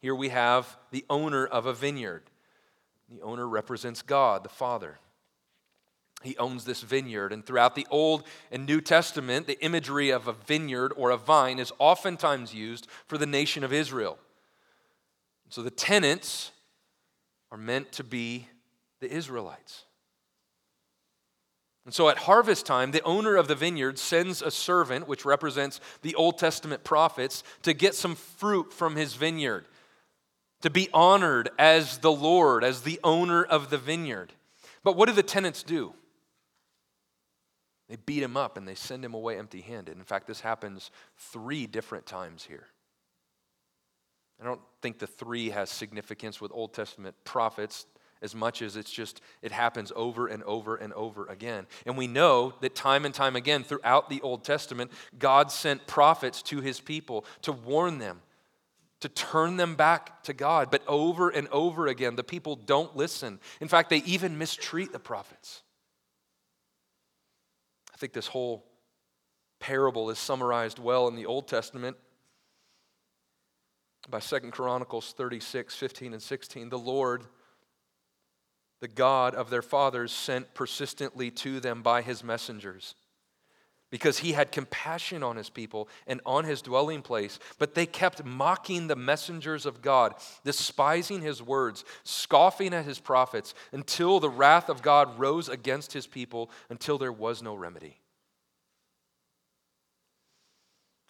here 0.00 0.14
we 0.14 0.30
have 0.30 0.78
the 0.92 1.04
owner 1.10 1.44
of 1.44 1.66
a 1.66 1.74
vineyard. 1.74 2.22
The 3.08 3.22
owner 3.22 3.48
represents 3.48 4.02
God, 4.02 4.42
the 4.42 4.48
Father. 4.48 4.98
He 6.22 6.36
owns 6.36 6.64
this 6.64 6.82
vineyard. 6.82 7.32
And 7.32 7.44
throughout 7.44 7.74
the 7.74 7.86
Old 7.90 8.24
and 8.50 8.66
New 8.66 8.80
Testament, 8.80 9.46
the 9.46 9.62
imagery 9.64 10.10
of 10.10 10.26
a 10.26 10.32
vineyard 10.32 10.92
or 10.96 11.10
a 11.10 11.16
vine 11.16 11.58
is 11.58 11.72
oftentimes 11.78 12.52
used 12.52 12.86
for 13.06 13.16
the 13.18 13.26
nation 13.26 13.64
of 13.64 13.72
Israel. 13.72 14.18
So 15.48 15.62
the 15.62 15.70
tenants 15.70 16.50
are 17.50 17.58
meant 17.58 17.92
to 17.92 18.04
be 18.04 18.48
the 19.00 19.10
Israelites. 19.10 19.84
And 21.86 21.94
so 21.94 22.10
at 22.10 22.18
harvest 22.18 22.66
time, 22.66 22.90
the 22.90 23.02
owner 23.02 23.36
of 23.36 23.48
the 23.48 23.54
vineyard 23.54 23.98
sends 23.98 24.42
a 24.42 24.50
servant, 24.50 25.08
which 25.08 25.24
represents 25.24 25.80
the 26.02 26.14
Old 26.16 26.36
Testament 26.36 26.84
prophets, 26.84 27.42
to 27.62 27.72
get 27.72 27.94
some 27.94 28.14
fruit 28.14 28.74
from 28.74 28.96
his 28.96 29.14
vineyard 29.14 29.64
to 30.62 30.70
be 30.70 30.88
honored 30.92 31.50
as 31.58 31.98
the 31.98 32.12
Lord, 32.12 32.64
as 32.64 32.82
the 32.82 33.00
owner 33.04 33.44
of 33.44 33.70
the 33.70 33.78
vineyard. 33.78 34.32
But 34.82 34.96
what 34.96 35.06
do 35.06 35.14
the 35.14 35.22
tenants 35.22 35.62
do? 35.62 35.94
They 37.88 37.96
beat 37.96 38.22
him 38.22 38.36
up 38.36 38.56
and 38.56 38.68
they 38.68 38.74
send 38.74 39.04
him 39.04 39.14
away 39.14 39.38
empty 39.38 39.60
handed. 39.60 39.96
In 39.96 40.04
fact, 40.04 40.26
this 40.26 40.40
happens 40.40 40.90
three 41.16 41.66
different 41.66 42.06
times 42.06 42.44
here. 42.44 42.66
I 44.40 44.44
don't 44.44 44.60
think 44.82 44.98
the 44.98 45.06
three 45.06 45.50
has 45.50 45.70
significance 45.70 46.40
with 46.40 46.52
Old 46.54 46.74
Testament 46.74 47.16
prophets 47.24 47.86
as 48.20 48.34
much 48.34 48.62
as 48.62 48.76
it's 48.76 48.90
just, 48.90 49.20
it 49.42 49.52
happens 49.52 49.92
over 49.94 50.26
and 50.26 50.42
over 50.42 50.76
and 50.76 50.92
over 50.92 51.26
again. 51.26 51.66
And 51.86 51.96
we 51.96 52.06
know 52.06 52.54
that 52.60 52.74
time 52.74 53.04
and 53.04 53.14
time 53.14 53.36
again 53.36 53.62
throughout 53.62 54.10
the 54.10 54.20
Old 54.22 54.44
Testament, 54.44 54.90
God 55.18 55.52
sent 55.52 55.86
prophets 55.86 56.42
to 56.44 56.60
his 56.60 56.80
people 56.80 57.24
to 57.42 57.52
warn 57.52 57.98
them 57.98 58.20
to 59.00 59.08
turn 59.08 59.56
them 59.56 59.76
back 59.76 60.22
to 60.24 60.32
God. 60.32 60.70
But 60.70 60.82
over 60.86 61.28
and 61.30 61.48
over 61.48 61.86
again, 61.86 62.16
the 62.16 62.24
people 62.24 62.56
don't 62.56 62.96
listen. 62.96 63.38
In 63.60 63.68
fact, 63.68 63.90
they 63.90 63.98
even 63.98 64.38
mistreat 64.38 64.92
the 64.92 64.98
prophets. 64.98 65.62
I 67.94 67.96
think 67.96 68.12
this 68.12 68.26
whole 68.26 68.64
parable 69.60 70.10
is 70.10 70.18
summarized 70.18 70.78
well 70.78 71.08
in 71.08 71.16
the 71.16 71.26
Old 71.26 71.48
Testament 71.48 71.96
by 74.08 74.20
Second 74.20 74.52
Chronicles 74.52 75.12
36, 75.16 75.74
15, 75.74 76.12
and 76.14 76.22
16. 76.22 76.68
The 76.68 76.78
Lord, 76.78 77.24
the 78.80 78.88
God 78.88 79.34
of 79.34 79.50
their 79.50 79.62
fathers, 79.62 80.12
sent 80.12 80.54
persistently 80.54 81.30
to 81.32 81.60
them 81.60 81.82
by 81.82 82.02
his 82.02 82.24
messengers 82.24 82.94
because 83.90 84.18
he 84.18 84.32
had 84.32 84.52
compassion 84.52 85.22
on 85.22 85.36
his 85.36 85.48
people 85.48 85.88
and 86.06 86.20
on 86.26 86.44
his 86.44 86.62
dwelling 86.62 87.02
place. 87.02 87.38
But 87.58 87.74
they 87.74 87.86
kept 87.86 88.24
mocking 88.24 88.86
the 88.86 88.96
messengers 88.96 89.64
of 89.64 89.80
God, 89.80 90.14
despising 90.44 91.22
his 91.22 91.42
words, 91.42 91.84
scoffing 92.04 92.74
at 92.74 92.84
his 92.84 92.98
prophets, 92.98 93.54
until 93.72 94.20
the 94.20 94.28
wrath 94.28 94.68
of 94.68 94.82
God 94.82 95.18
rose 95.18 95.48
against 95.48 95.92
his 95.92 96.06
people, 96.06 96.50
until 96.68 96.98
there 96.98 97.12
was 97.12 97.42
no 97.42 97.54
remedy. 97.54 97.98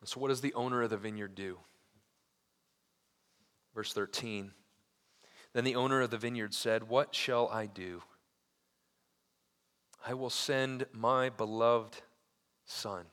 So, 0.04 0.20
what 0.20 0.28
does 0.28 0.40
the 0.40 0.54
owner 0.54 0.82
of 0.82 0.90
the 0.90 0.96
vineyard 0.96 1.34
do? 1.34 1.58
Verse 3.74 3.92
13 3.92 4.52
Then 5.52 5.64
the 5.64 5.76
owner 5.76 6.00
of 6.00 6.10
the 6.10 6.16
vineyard 6.16 6.54
said, 6.54 6.88
What 6.88 7.14
shall 7.14 7.48
I 7.48 7.66
do? 7.66 8.02
I 10.06 10.14
will 10.14 10.30
send 10.30 10.86
my 10.92 11.28
beloved 11.28 12.00
Son. 12.68 13.04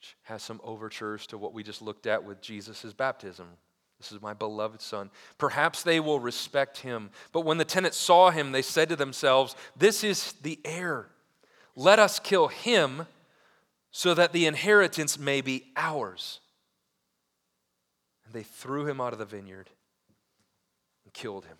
Which 0.00 0.16
has 0.22 0.42
some 0.42 0.60
overtures 0.64 1.26
to 1.28 1.38
what 1.38 1.52
we 1.52 1.62
just 1.62 1.82
looked 1.82 2.06
at 2.06 2.24
with 2.24 2.40
Jesus' 2.40 2.92
baptism. 2.92 3.46
This 3.98 4.10
is 4.10 4.20
my 4.20 4.34
beloved 4.34 4.80
Son. 4.80 5.10
Perhaps 5.38 5.84
they 5.84 6.00
will 6.00 6.18
respect 6.18 6.78
him. 6.78 7.10
But 7.30 7.42
when 7.42 7.58
the 7.58 7.64
tenants 7.64 7.98
saw 7.98 8.30
him, 8.30 8.50
they 8.50 8.62
said 8.62 8.88
to 8.88 8.96
themselves, 8.96 9.54
This 9.76 10.02
is 10.02 10.32
the 10.42 10.58
heir. 10.64 11.06
Let 11.76 12.00
us 12.00 12.18
kill 12.18 12.48
him 12.48 13.06
so 13.92 14.14
that 14.14 14.32
the 14.32 14.46
inheritance 14.46 15.18
may 15.18 15.40
be 15.40 15.66
ours. 15.76 16.40
And 18.24 18.34
they 18.34 18.42
threw 18.42 18.86
him 18.86 19.00
out 19.00 19.12
of 19.12 19.20
the 19.20 19.24
vineyard 19.24 19.70
and 21.04 21.12
killed 21.14 21.44
him. 21.44 21.58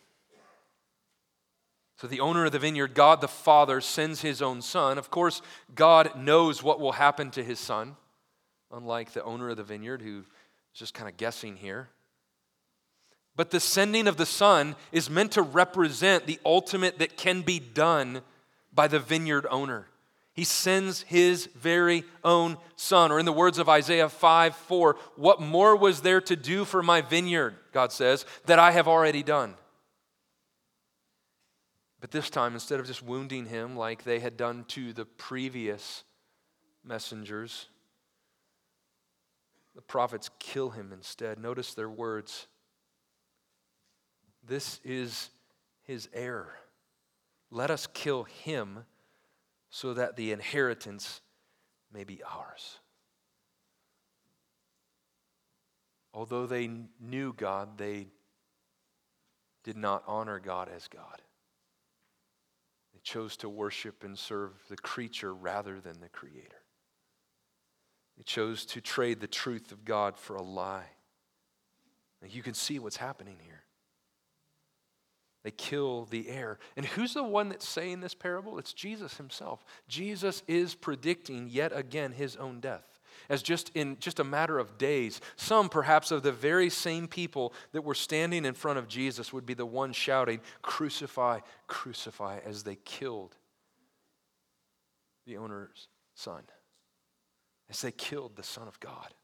So, 2.03 2.09
the 2.09 2.19
owner 2.19 2.47
of 2.47 2.51
the 2.51 2.59
vineyard, 2.59 2.95
God 2.95 3.21
the 3.21 3.29
Father, 3.29 3.81
sends 3.81 4.23
his 4.23 4.43
own 4.43 4.61
son. 4.61 4.99
Of 4.99 5.09
course, 5.09 5.41
God 5.73 6.17
knows 6.17 6.61
what 6.61 6.81
will 6.81 6.91
happen 6.91 7.31
to 7.31 7.45
his 7.45 7.61
son, 7.61 7.95
unlike 8.73 9.13
the 9.13 9.23
owner 9.23 9.51
of 9.51 9.57
the 9.57 9.63
vineyard 9.63 10.03
who's 10.03 10.25
just 10.75 10.95
kind 10.95 11.09
of 11.09 11.17
guessing 11.17 11.57
here. 11.57 11.91
But 13.37 13.53
the 13.53 13.61
sending 13.61 14.09
of 14.09 14.17
the 14.17 14.27
son 14.27 14.75
is 14.91 15.09
meant 15.09 15.31
to 15.33 15.43
represent 15.43 16.27
the 16.27 16.41
ultimate 16.45 16.99
that 16.99 17.17
can 17.17 17.43
be 17.43 17.61
done 17.61 18.23
by 18.75 18.89
the 18.89 18.99
vineyard 18.99 19.47
owner. 19.49 19.87
He 20.33 20.43
sends 20.43 21.03
his 21.03 21.47
very 21.55 22.03
own 22.25 22.57
son. 22.75 23.13
Or, 23.13 23.21
in 23.21 23.27
the 23.27 23.33
words 23.33 23.59
of 23.59 23.69
Isaiah 23.69 24.09
5 24.09 24.57
4, 24.57 24.97
what 25.15 25.41
more 25.41 25.77
was 25.77 26.01
there 26.01 26.21
to 26.23 26.35
do 26.35 26.65
for 26.65 26.83
my 26.83 27.01
vineyard, 27.01 27.55
God 27.73 27.93
says, 27.93 28.27
that 28.47 28.59
I 28.59 28.73
have 28.73 28.89
already 28.89 29.23
done? 29.23 29.55
But 32.03 32.11
this 32.11 32.31
time, 32.31 32.55
instead 32.55 32.81
of 32.81 32.87
just 32.89 33.01
wounding 33.01 33.47
him 33.47 33.77
like 33.77 34.03
they 34.03 34.19
had 34.19 34.37
done 34.37 34.65
to 34.71 34.93
the 34.93 35.05
previous 35.05 36.03
messengers, 36.85 37.69
the 39.77 39.83
prophets 39.83 40.29
kill 40.41 40.71
him 40.71 40.93
instead. 40.93 41.39
Notice 41.39 41.75
their 41.75 41.89
words. 41.89 42.49
This 44.45 44.81
is 44.83 45.31
his 45.85 46.09
heir. 46.13 46.49
Let 47.53 47.71
us 47.71 47.87
kill 47.87 48.25
him 48.25 48.81
so 49.71 49.95
that 49.95 50.17
the 50.17 50.33
inheritance 50.33 51.21
may 51.95 52.03
be 52.03 52.21
ours. 52.25 52.81
Although 56.13 56.47
they 56.47 56.69
knew 57.01 57.33
God, 57.33 57.79
they 57.79 58.09
did 59.63 59.77
not 59.77 60.03
honor 60.09 60.41
God 60.41 60.69
as 60.69 60.89
God. 60.89 61.23
Chose 63.03 63.37
to 63.39 63.49
worship 63.49 64.05
and 64.05 64.19
serve 64.19 64.53
the 64.69 64.77
creature 64.77 65.35
rather 65.35 65.81
than 65.81 66.01
the 66.01 66.09
Creator. 66.09 66.63
They 68.17 68.23
chose 68.23 68.65
to 68.67 68.81
trade 68.81 69.21
the 69.21 69.27
truth 69.27 69.73
of 69.73 69.85
God 69.85 70.19
for 70.19 70.37
a 70.37 70.43
lie. 70.43 70.91
you 72.29 72.43
can 72.43 72.55
see 72.55 72.79
what's 72.79 72.99
happening 72.99 73.39
here. 73.43 73.65
They 75.43 75.51
kill 75.51 76.05
the 76.05 76.29
heir. 76.29 76.59
And 76.77 76.87
who's 76.87 77.15
the 77.15 77.25
one 77.25 77.49
that's 77.49 77.69
saying 77.69 78.01
this 78.01 78.15
parable? 78.15 78.59
It's 78.59 78.73
Jesus 78.73 79.17
himself. 79.17 79.65
Jesus 79.89 80.43
is 80.47 80.75
predicting 80.75 81.49
yet 81.49 81.73
again 81.75 82.13
his 82.13 82.37
own 82.37 82.61
death. 82.61 82.92
As 83.29 83.43
just 83.43 83.71
in 83.75 83.99
just 83.99 84.19
a 84.19 84.25
matter 84.25 84.59
of 84.59 84.79
days, 84.79 85.21
some 85.37 85.69
perhaps 85.69 86.11
of 86.11 86.23
the 86.23 86.33
very 86.33 86.71
same 86.71 87.09
people 87.09 87.53
that 87.73 87.83
were 87.83 87.95
standing 87.95 88.45
in 88.45 88.55
front 88.55 88.79
of 88.79 88.89
Jesus 88.89 89.33
would 89.33 89.47
be 89.47 89.55
the 89.55 89.67
ones 89.67 89.97
shouting, 89.97 90.41
Crucify, 90.63 91.41
crucify, 91.67 92.39
as 92.45 92.63
they 92.63 92.77
killed 92.85 93.37
the 95.27 95.37
owner's 95.37 95.89
son, 96.15 96.43
as 97.71 97.81
they 97.81 97.93
killed 97.93 98.37
the 98.37 98.43
Son 98.43 98.69
of 98.69 98.79
God. 98.81 99.15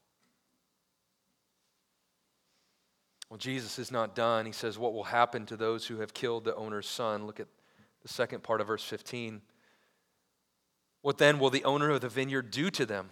Well, 3.29 3.37
Jesus 3.37 3.77
is 3.77 3.91
not 3.91 4.15
done. 4.15 4.45
He 4.45 4.51
says, 4.51 4.79
What 4.79 4.93
will 4.93 5.03
happen 5.03 5.45
to 5.47 5.57
those 5.57 5.85
who 5.85 5.99
have 5.99 6.13
killed 6.13 6.45
the 6.45 6.55
owner's 6.55 6.87
son? 6.87 7.27
Look 7.27 7.39
at 7.39 7.47
the 8.01 8.07
second 8.07 8.43
part 8.43 8.59
of 8.61 8.67
verse 8.67 8.83
15. 8.83 9.41
What 11.01 11.17
then 11.17 11.39
will 11.39 11.49
the 11.49 11.63
owner 11.63 11.91
of 11.91 12.01
the 12.01 12.09
vineyard 12.09 12.51
do 12.51 12.69
to 12.71 12.85
them? 12.85 13.09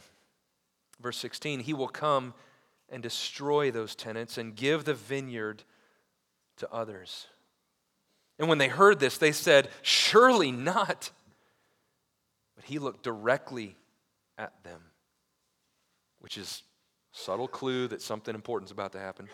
Verse 1.00 1.18
16, 1.18 1.62
he 1.62 1.74
will 1.74 1.88
come 1.88 2.34
and 2.90 3.04
destroy 3.04 3.72
those 3.72 3.96
tenants 3.96 4.38
and 4.38 4.56
give 4.56 4.86
the 4.86 4.94
vineyard 4.94 5.64
to 6.58 6.72
others. 6.72 7.28
And 8.40 8.48
when 8.48 8.58
they 8.58 8.68
heard 8.68 9.00
this, 9.00 9.18
they 9.18 9.32
said, 9.32 9.70
Surely 9.82 10.52
not. 10.52 11.12
But 12.56 12.66
he 12.66 12.80
looked 12.80 13.04
directly 13.04 13.76
at 14.38 14.64
them, 14.64 14.82
which 16.20 16.38
is 16.38 16.64
subtle 17.12 17.48
clue 17.48 17.88
that 17.88 18.02
something 18.02 18.34
important 18.34 18.70
is 18.70 18.72
about 18.72 18.92
to 18.94 19.00
happen 19.00 19.28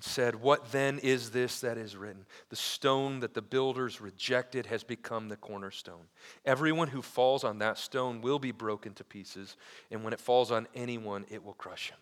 and 0.00 0.04
said, 0.06 0.34
What 0.34 0.72
then 0.72 0.98
is 0.98 1.30
this 1.30 1.60
that 1.60 1.76
is 1.76 1.94
written? 1.94 2.24
The 2.48 2.56
stone 2.56 3.20
that 3.20 3.34
the 3.34 3.42
builders 3.42 4.00
rejected 4.00 4.64
has 4.64 4.82
become 4.82 5.28
the 5.28 5.36
cornerstone. 5.36 6.06
Everyone 6.46 6.88
who 6.88 7.02
falls 7.02 7.44
on 7.44 7.58
that 7.58 7.76
stone 7.76 8.22
will 8.22 8.38
be 8.38 8.50
broken 8.50 8.94
to 8.94 9.04
pieces, 9.04 9.58
and 9.90 10.02
when 10.02 10.14
it 10.14 10.20
falls 10.20 10.50
on 10.50 10.68
anyone, 10.74 11.26
it 11.28 11.44
will 11.44 11.52
crush 11.52 11.90
him. 11.90 11.98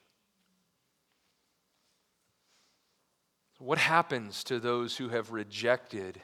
What 3.59 3.79
happens 3.79 4.45
to 4.45 4.61
those 4.61 4.97
who 4.97 5.09
have 5.09 5.33
rejected 5.33 6.21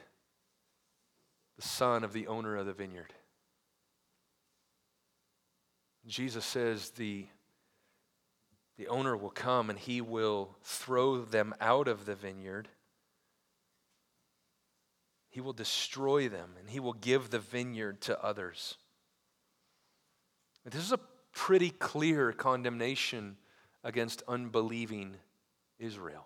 the 1.57 1.61
son 1.61 2.05
of 2.05 2.13
the 2.13 2.27
owner 2.27 2.55
of 2.55 2.67
the 2.67 2.71
vineyard? 2.71 3.13
Jesus 6.07 6.45
says 6.45 6.91
the 6.91 7.25
the 8.77 8.87
owner 8.87 9.15
will 9.15 9.29
come 9.29 9.69
and 9.69 9.79
he 9.79 10.01
will 10.01 10.55
throw 10.63 11.23
them 11.23 11.53
out 11.61 11.87
of 11.87 12.05
the 12.05 12.15
vineyard. 12.15 12.67
He 15.29 15.41
will 15.41 15.53
destroy 15.53 16.29
them 16.29 16.51
and 16.59 16.69
he 16.69 16.79
will 16.79 16.93
give 16.93 17.29
the 17.29 17.39
vineyard 17.39 18.01
to 18.01 18.21
others. 18.23 18.75
This 20.65 20.83
is 20.83 20.91
a 20.91 20.99
pretty 21.31 21.69
clear 21.69 22.31
condemnation 22.31 23.37
against 23.83 24.23
unbelieving 24.27 25.15
Israel 25.77 26.25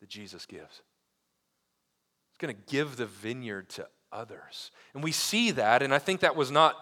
that 0.00 0.08
Jesus 0.08 0.44
gives. 0.46 0.82
He's 2.30 2.38
going 2.38 2.54
to 2.54 2.62
give 2.70 2.96
the 2.96 3.06
vineyard 3.06 3.70
to 3.70 3.88
others. 4.12 4.70
And 4.94 5.02
we 5.02 5.12
see 5.12 5.52
that, 5.52 5.82
and 5.82 5.94
I 5.94 5.98
think 5.98 6.20
that 6.20 6.36
was 6.36 6.50
not 6.50 6.76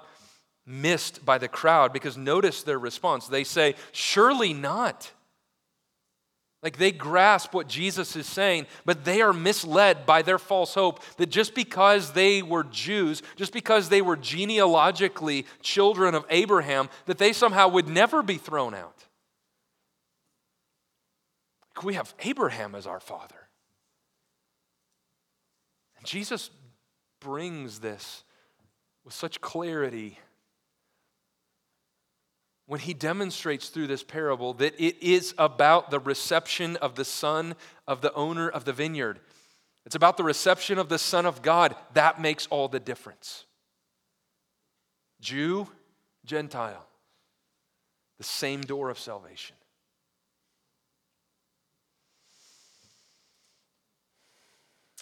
missed 0.67 1.25
by 1.25 1.39
the 1.39 1.49
crowd 1.49 1.93
because 1.93 2.17
notice 2.17 2.63
their 2.63 2.79
response. 2.79 3.27
They 3.27 3.45
say, 3.45 3.75
Surely 3.93 4.53
not. 4.53 5.11
Like 6.63 6.77
they 6.77 6.93
grasp 6.93 7.55
what 7.55 7.69
Jesus 7.69 8.17
is 8.17 8.27
saying, 8.27 8.67
but 8.85 9.05
they 9.05 9.23
are 9.23 9.33
misled 9.33 10.05
by 10.05 10.21
their 10.21 10.39
false 10.39 10.75
hope 10.75 11.03
that 11.17 11.31
just 11.31 11.55
because 11.55 12.13
they 12.13 12.43
were 12.43 12.65
Jews, 12.65 13.23
just 13.37 13.53
because 13.55 13.89
they 13.89 14.03
were 14.03 14.17
genealogically 14.17 15.47
children 15.63 16.15
of 16.15 16.27
Abraham, 16.29 16.91
that 17.07 17.17
they 17.17 17.33
somehow 17.33 17.69
would 17.69 17.89
never 17.89 18.23
be 18.23 18.37
thrown 18.37 18.75
out. 18.75 19.07
We 21.83 21.95
have 21.95 22.15
Abraham 22.21 22.75
as 22.75 22.87
our 22.87 23.01
father. 23.01 23.49
And 25.97 26.07
Jesus 26.07 26.51
brings 27.21 27.79
this 27.79 28.25
with 29.03 29.15
such 29.15 29.41
clarity 29.41 30.19
when 32.71 32.79
he 32.79 32.95
demonstrates 32.95 33.69
through 33.69 33.89
this 33.89 34.05
parable 34.05 34.55
that 34.55 34.81
it 34.81 35.03
is 35.03 35.35
about 35.39 35.91
the 35.91 35.99
reception 35.99 36.77
of 36.77 36.95
the 36.95 37.05
son 37.05 37.57
of 37.89 38.01
the 38.01 38.15
owner 38.15 38.49
of 38.49 38.65
the 38.65 38.73
vineyard. 38.73 39.19
It's 39.85 39.97
about 39.97 40.17
the 40.17 40.23
reception 40.23 40.79
of 40.79 40.89
the 40.89 40.97
Son 40.97 41.27
of 41.27 41.43
God. 41.43 41.75
That 41.95 42.21
makes 42.21 42.47
all 42.47 42.69
the 42.69 42.79
difference. 42.79 43.45
Jew, 45.21 45.67
Gentile, 46.25 46.87
the 48.19 48.25
same 48.25 48.61
door 48.61 48.89
of 48.89 49.01
salvation. 49.01 49.57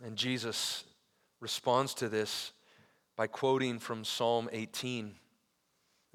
And 0.02 0.16
Jesus 0.16 0.84
responds 1.38 1.92
to 1.96 2.08
this 2.08 2.52
by 3.14 3.26
quoting 3.26 3.78
from 3.78 4.06
Psalm 4.06 4.48
18. 4.52 5.16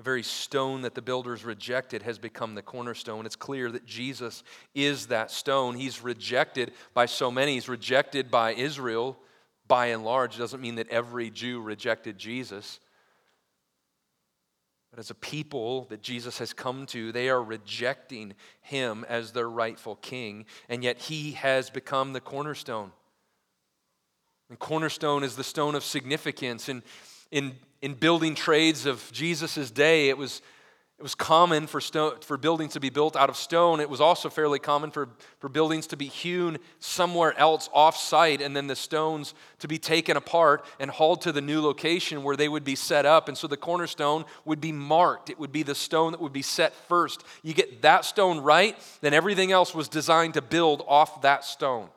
The 0.04 0.10
very 0.10 0.24
stone 0.24 0.82
that 0.82 0.96
the 0.96 1.02
builders 1.02 1.46
rejected 1.46 2.04
has 2.04 2.20
become 2.20 2.56
the 2.56 2.62
cornerstone. 2.62 3.26
It's 3.26 3.38
clear 3.38 3.72
that 3.72 3.86
Jesus 3.86 4.44
is 4.76 5.08
that 5.08 5.32
stone. 5.32 5.76
He's 5.76 6.04
rejected 6.04 6.74
by 6.94 7.06
so 7.06 7.32
many. 7.32 7.54
He's 7.54 7.70
rejected 7.70 8.30
by 8.30 8.54
Israel 8.54 9.18
by 9.66 9.88
and 9.88 10.04
large. 10.04 10.36
It 10.36 10.40
doesn't 10.40 10.60
mean 10.60 10.76
that 10.76 10.90
every 10.90 11.30
Jew 11.30 11.62
rejected 11.62 12.18
Jesus. 12.18 12.82
But 14.92 15.00
as 15.00 15.10
a 15.10 15.16
people 15.16 15.86
that 15.86 16.02
Jesus 16.02 16.38
has 16.40 16.52
come 16.52 16.86
to, 16.88 17.14
they 17.14 17.30
are 17.30 17.42
rejecting 17.42 18.34
him 18.60 19.06
as 19.08 19.32
their 19.32 19.50
rightful 19.50 19.96
king, 19.96 20.48
and 20.68 20.84
yet 20.84 20.98
he 20.98 21.32
has 21.32 21.70
become 21.70 22.12
the 22.12 22.20
cornerstone. 22.20 22.92
And 24.50 24.60
cornerstone 24.60 25.24
is 25.24 25.38
the 25.38 25.46
stone 25.46 25.76
of 25.76 25.84
significance. 25.86 26.68
And 26.68 26.84
in 27.32 27.54
in 27.84 27.94
building 27.96 28.34
trades 28.34 28.86
of 28.86 29.12
Jesus' 29.12 29.70
day, 29.70 30.08
it 30.08 30.18
was, 30.18 30.42
it 30.98 31.04
was 31.04 31.16
common 31.16 31.68
for, 31.68 31.82
stone, 31.82 32.14
for 32.22 32.38
buildings 32.38 32.72
to 32.74 32.80
be 32.80 32.90
built 32.90 33.18
out 33.18 33.30
of 33.30 33.36
stone. 33.36 33.82
It 33.82 33.90
was 33.90 34.00
also 34.00 34.30
fairly 34.30 34.58
common 34.58 34.90
for, 34.90 35.10
for 35.40 35.50
buildings 35.50 35.88
to 35.88 35.98
be 35.98 36.06
hewn 36.06 36.60
somewhere 36.80 37.38
else 37.38 37.70
off 37.74 37.98
site 37.98 38.42
and 38.42 38.56
then 38.56 38.68
the 38.68 38.76
stones 38.78 39.34
to 39.60 39.68
be 39.68 39.78
taken 39.78 40.16
apart 40.16 40.64
and 40.80 40.90
hauled 40.90 41.24
to 41.24 41.34
the 41.34 41.42
new 41.42 41.62
location 41.62 42.24
where 42.24 42.38
they 42.38 42.48
would 42.48 42.64
be 42.64 42.76
set 42.76 43.06
up. 43.06 43.28
And 43.28 43.38
so 43.38 43.48
the 43.48 43.58
cornerstone 43.58 44.24
would 44.46 44.62
be 44.62 44.72
marked. 44.72 45.30
It 45.30 45.38
would 45.38 45.52
be 45.52 45.64
the 45.64 45.76
stone 45.76 46.14
that 46.14 46.22
would 46.22 46.32
be 46.32 46.42
set 46.42 46.74
first. 46.88 47.26
You 47.44 47.54
get 47.54 47.82
that 47.82 48.06
stone 48.06 48.40
right, 48.40 48.78
then 49.02 49.14
everything 49.14 49.52
else 49.52 49.76
was 49.76 49.90
designed 49.90 50.36
to 50.36 50.42
build 50.42 50.86
off 50.88 51.22
that 51.24 51.44
stone. 51.44 51.90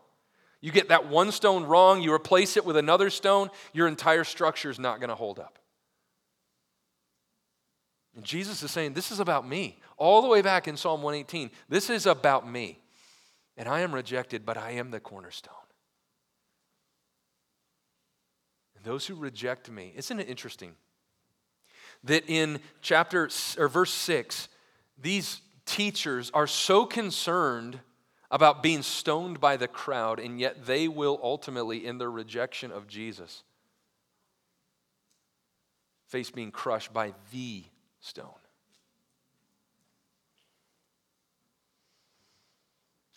You 0.61 0.73
get 0.73 0.89
that 0.89 1.07
one 1.07 1.31
stone 1.31 1.63
wrong, 1.63 2.03
you 2.03 2.13
replace 2.13 2.57
it 2.57 2.65
with 2.65 2.77
another 2.77 3.09
stone, 3.09 3.51
your 3.73 3.87
entire 3.87 4.25
structure 4.25 4.69
is 4.69 4.81
not 4.81 4.99
going 4.99 5.11
to 5.11 5.15
hold 5.15 5.39
up. 5.39 5.61
And 8.17 8.25
Jesus 8.25 8.63
is 8.63 8.71
saying, 8.71 8.95
This 8.95 9.13
is 9.13 9.21
about 9.21 9.47
me. 9.47 9.79
All 9.97 10.23
the 10.23 10.29
way 10.29 10.43
back 10.43 10.67
in 10.67 10.77
Psalm 10.77 11.03
118, 11.03 11.51
this 11.69 11.89
is 11.89 12.07
about 12.07 12.51
me. 12.51 12.81
And 13.57 13.69
I 13.69 13.81
am 13.81 13.95
rejected, 13.95 14.45
but 14.45 14.57
I 14.57 14.73
am 14.73 14.91
the 14.91 15.01
cornerstone. 15.01 15.55
And 18.75 18.85
those 18.85 19.07
who 19.07 19.15
reject 19.15 19.71
me, 19.71 19.93
isn't 19.97 20.19
it 20.19 20.29
interesting? 20.29 20.75
that 22.05 22.25
in 22.29 22.61
chapter 22.81 23.29
or 23.59 23.69
verse 23.69 23.93
6, 23.93 24.49
these 25.01 25.41
teachers 25.65 26.31
are 26.33 26.47
so 26.47 26.87
concerned 26.87 27.81
about 28.31 28.63
being 28.63 28.83
stoned 28.83 29.41
by 29.41 29.57
the 29.57 29.69
crowd, 29.69 30.19
and 30.19 30.41
yet 30.41 30.67
they 30.67 30.89
will 30.89 31.19
ultimately, 31.23 31.87
in 31.87 31.99
their 31.99 32.11
rejection 32.11 32.73
of 32.73 32.89
Jesus, 32.89 33.43
face 36.09 36.31
being 36.31 36.51
crushed 36.51 36.93
by 36.93 37.13
the 37.33 37.65
stone. 38.07 38.31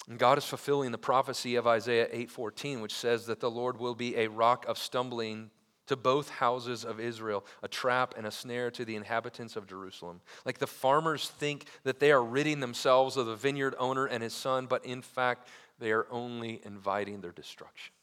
And 0.10 0.18
God 0.18 0.40
is 0.40 0.46
fulfilling 0.46 0.92
the 0.92 0.98
prophecy 0.98 1.56
of 1.56 1.68
Isaiah 1.68 2.08
8:14 2.12 2.82
which 2.82 2.94
says 2.94 3.28
that 3.28 3.40
the 3.40 3.52
Lord 3.52 3.78
will 3.78 3.94
be 3.94 4.18
a 4.18 4.28
rock 4.28 4.66
of 4.68 4.78
stumbling 4.80 5.52
to 5.86 5.96
both 5.96 6.30
houses 6.30 6.84
of 6.84 7.00
Israel, 7.00 7.46
a 7.64 7.68
trap 7.68 8.16
and 8.18 8.26
a 8.26 8.32
snare 8.32 8.70
to 8.72 8.86
the 8.86 8.96
inhabitants 8.96 9.56
of 9.56 9.68
Jerusalem. 9.68 10.22
Like 10.46 10.58
the 10.58 10.68
farmers 10.68 11.30
think 11.30 11.66
that 11.84 12.00
they 12.00 12.12
are 12.12 12.24
ridding 12.24 12.60
themselves 12.60 13.18
of 13.18 13.26
the 13.26 13.36
vineyard 13.36 13.76
owner 13.80 14.06
and 14.06 14.22
his 14.22 14.34
son, 14.34 14.68
but 14.68 14.86
in 14.86 15.02
fact, 15.02 15.48
they 15.80 15.92
are 15.92 16.08
only 16.12 16.62
inviting 16.64 17.22
their 17.22 17.32
destruction. 17.32 17.94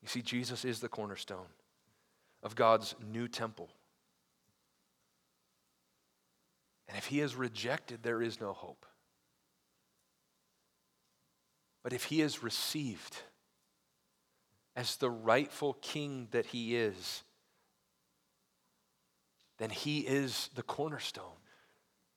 You 0.00 0.08
see, 0.08 0.22
Jesus 0.22 0.64
is 0.64 0.80
the 0.80 0.88
cornerstone 0.88 1.46
of 2.42 2.54
God's 2.54 2.94
new 3.12 3.28
temple. 3.28 3.70
And 6.88 6.98
if 6.98 7.06
he 7.06 7.20
is 7.20 7.34
rejected, 7.34 8.02
there 8.02 8.20
is 8.20 8.40
no 8.40 8.52
hope. 8.52 8.84
But 11.82 11.92
if 11.92 12.04
he 12.04 12.20
is 12.20 12.42
received 12.42 13.16
as 14.76 14.96
the 14.96 15.10
rightful 15.10 15.74
king 15.80 16.28
that 16.30 16.46
he 16.46 16.76
is, 16.76 17.22
then 19.58 19.70
he 19.70 20.00
is 20.00 20.50
the 20.54 20.62
cornerstone 20.62 21.26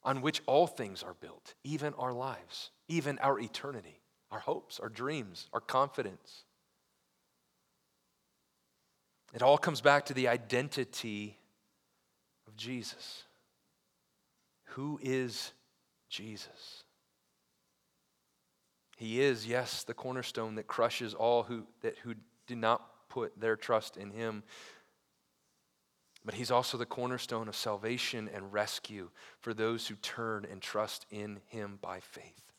on 0.03 0.21
which 0.21 0.41
all 0.45 0.67
things 0.67 1.03
are 1.03 1.15
built, 1.15 1.55
even 1.63 1.93
our 1.95 2.13
lives, 2.13 2.71
even 2.87 3.17
our 3.19 3.39
eternity, 3.39 4.01
our 4.31 4.39
hopes, 4.39 4.79
our 4.79 4.89
dreams, 4.89 5.49
our 5.51 5.59
confidence. 5.59 6.43
It 9.35 9.43
all 9.43 9.57
comes 9.57 9.81
back 9.81 10.05
to 10.05 10.13
the 10.13 10.29
identity 10.29 11.37
of 12.47 12.55
Jesus. 12.55 13.25
Who 14.69 14.97
is 15.03 15.51
Jesus? 16.09 16.85
He 18.95 19.19
is, 19.19 19.45
yes, 19.45 19.83
the 19.83 19.93
cornerstone 19.93 20.55
that 20.55 20.67
crushes 20.67 21.13
all 21.13 21.43
who, 21.43 21.67
that, 21.81 21.97
who 21.97 22.15
do 22.47 22.55
not 22.55 23.09
put 23.09 23.37
their 23.37 23.57
trust 23.57 23.97
in 23.97 24.09
him. 24.09 24.43
But 26.23 26.35
he's 26.35 26.49
also 26.49 26.77
the 26.77 26.85
cornerstone 26.85 27.49
of 27.49 27.57
salvation 27.57 28.29
and 28.33 28.53
rescue 28.53 29.09
for 29.41 29.53
those 29.53 29.85
who 29.85 29.95
turn 29.95 30.47
and 30.49 30.61
trust 30.61 31.05
in 31.11 31.41
him 31.47 31.77
by 31.81 31.99
faith. 31.99 32.53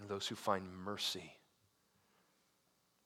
And 0.00 0.08
those 0.08 0.26
who 0.26 0.34
find 0.34 0.76
mercy 0.76 1.36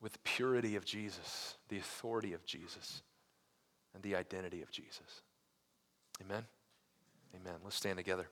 with 0.01 0.13
the 0.13 0.19
purity 0.21 0.77
of 0.77 0.85
Jesus, 0.85 1.57
the 1.69 1.79
authority 1.79 2.33
of 2.33 2.45
Jesus, 2.47 3.03
and 3.95 4.03
the 4.03 4.17
identity 4.17 4.63
of 4.63 4.71
Jesus. 4.71 5.23
Amen? 6.21 6.45
Amen. 7.35 7.55
Let's 7.63 7.77
stand 7.77 7.99
together. 7.99 8.27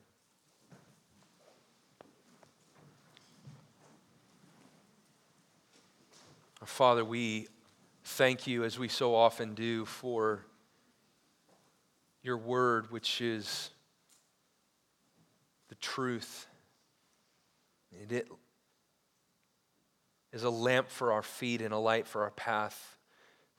Our 6.60 6.66
Father, 6.66 7.04
we 7.04 7.48
thank 8.02 8.46
you 8.46 8.64
as 8.64 8.78
we 8.78 8.88
so 8.88 9.14
often 9.14 9.54
do 9.54 9.84
for 9.84 10.44
your 12.22 12.36
word, 12.36 12.90
which 12.90 13.20
is 13.20 13.70
the 15.68 15.76
truth. 15.76 16.46
it 18.10 18.28
is 20.32 20.42
a 20.42 20.50
lamp 20.50 20.90
for 20.90 21.12
our 21.12 21.22
feet 21.22 21.62
and 21.62 21.72
a 21.72 21.78
light 21.78 22.06
for 22.06 22.22
our 22.22 22.30
path. 22.30 22.96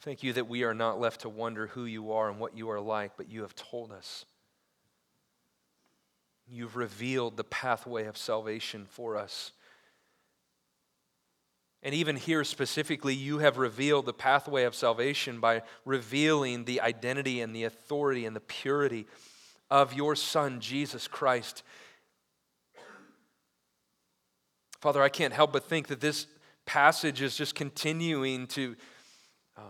Thank 0.01 0.23
you 0.23 0.33
that 0.33 0.47
we 0.47 0.63
are 0.63 0.73
not 0.73 0.99
left 0.99 1.21
to 1.21 1.29
wonder 1.29 1.67
who 1.67 1.85
you 1.85 2.11
are 2.11 2.29
and 2.29 2.39
what 2.39 2.55
you 2.55 2.69
are 2.69 2.79
like, 2.79 3.17
but 3.17 3.29
you 3.29 3.41
have 3.41 3.55
told 3.55 3.91
us. 3.91 4.25
You've 6.47 6.75
revealed 6.75 7.37
the 7.37 7.43
pathway 7.43 8.05
of 8.05 8.17
salvation 8.17 8.85
for 8.89 9.17
us. 9.17 9.51
And 11.81 11.95
even 11.95 12.15
here 12.15 12.43
specifically, 12.43 13.13
you 13.13 13.39
have 13.39 13.57
revealed 13.57 14.05
the 14.05 14.13
pathway 14.13 14.63
of 14.63 14.75
salvation 14.75 15.39
by 15.39 15.61
revealing 15.85 16.65
the 16.65 16.81
identity 16.81 17.39
and 17.41 17.55
the 17.55 17.63
authority 17.63 18.25
and 18.25 18.35
the 18.35 18.41
purity 18.41 19.05
of 19.69 19.93
your 19.93 20.15
Son, 20.15 20.59
Jesus 20.59 21.07
Christ. 21.07 21.63
Father, 24.81 25.01
I 25.01 25.09
can't 25.09 25.33
help 25.33 25.53
but 25.53 25.65
think 25.65 25.87
that 25.87 26.01
this 26.01 26.25
passage 26.69 27.19
is 27.19 27.35
just 27.35 27.55
continuing 27.55 28.45
to, 28.45 28.75
uh, 29.57 29.61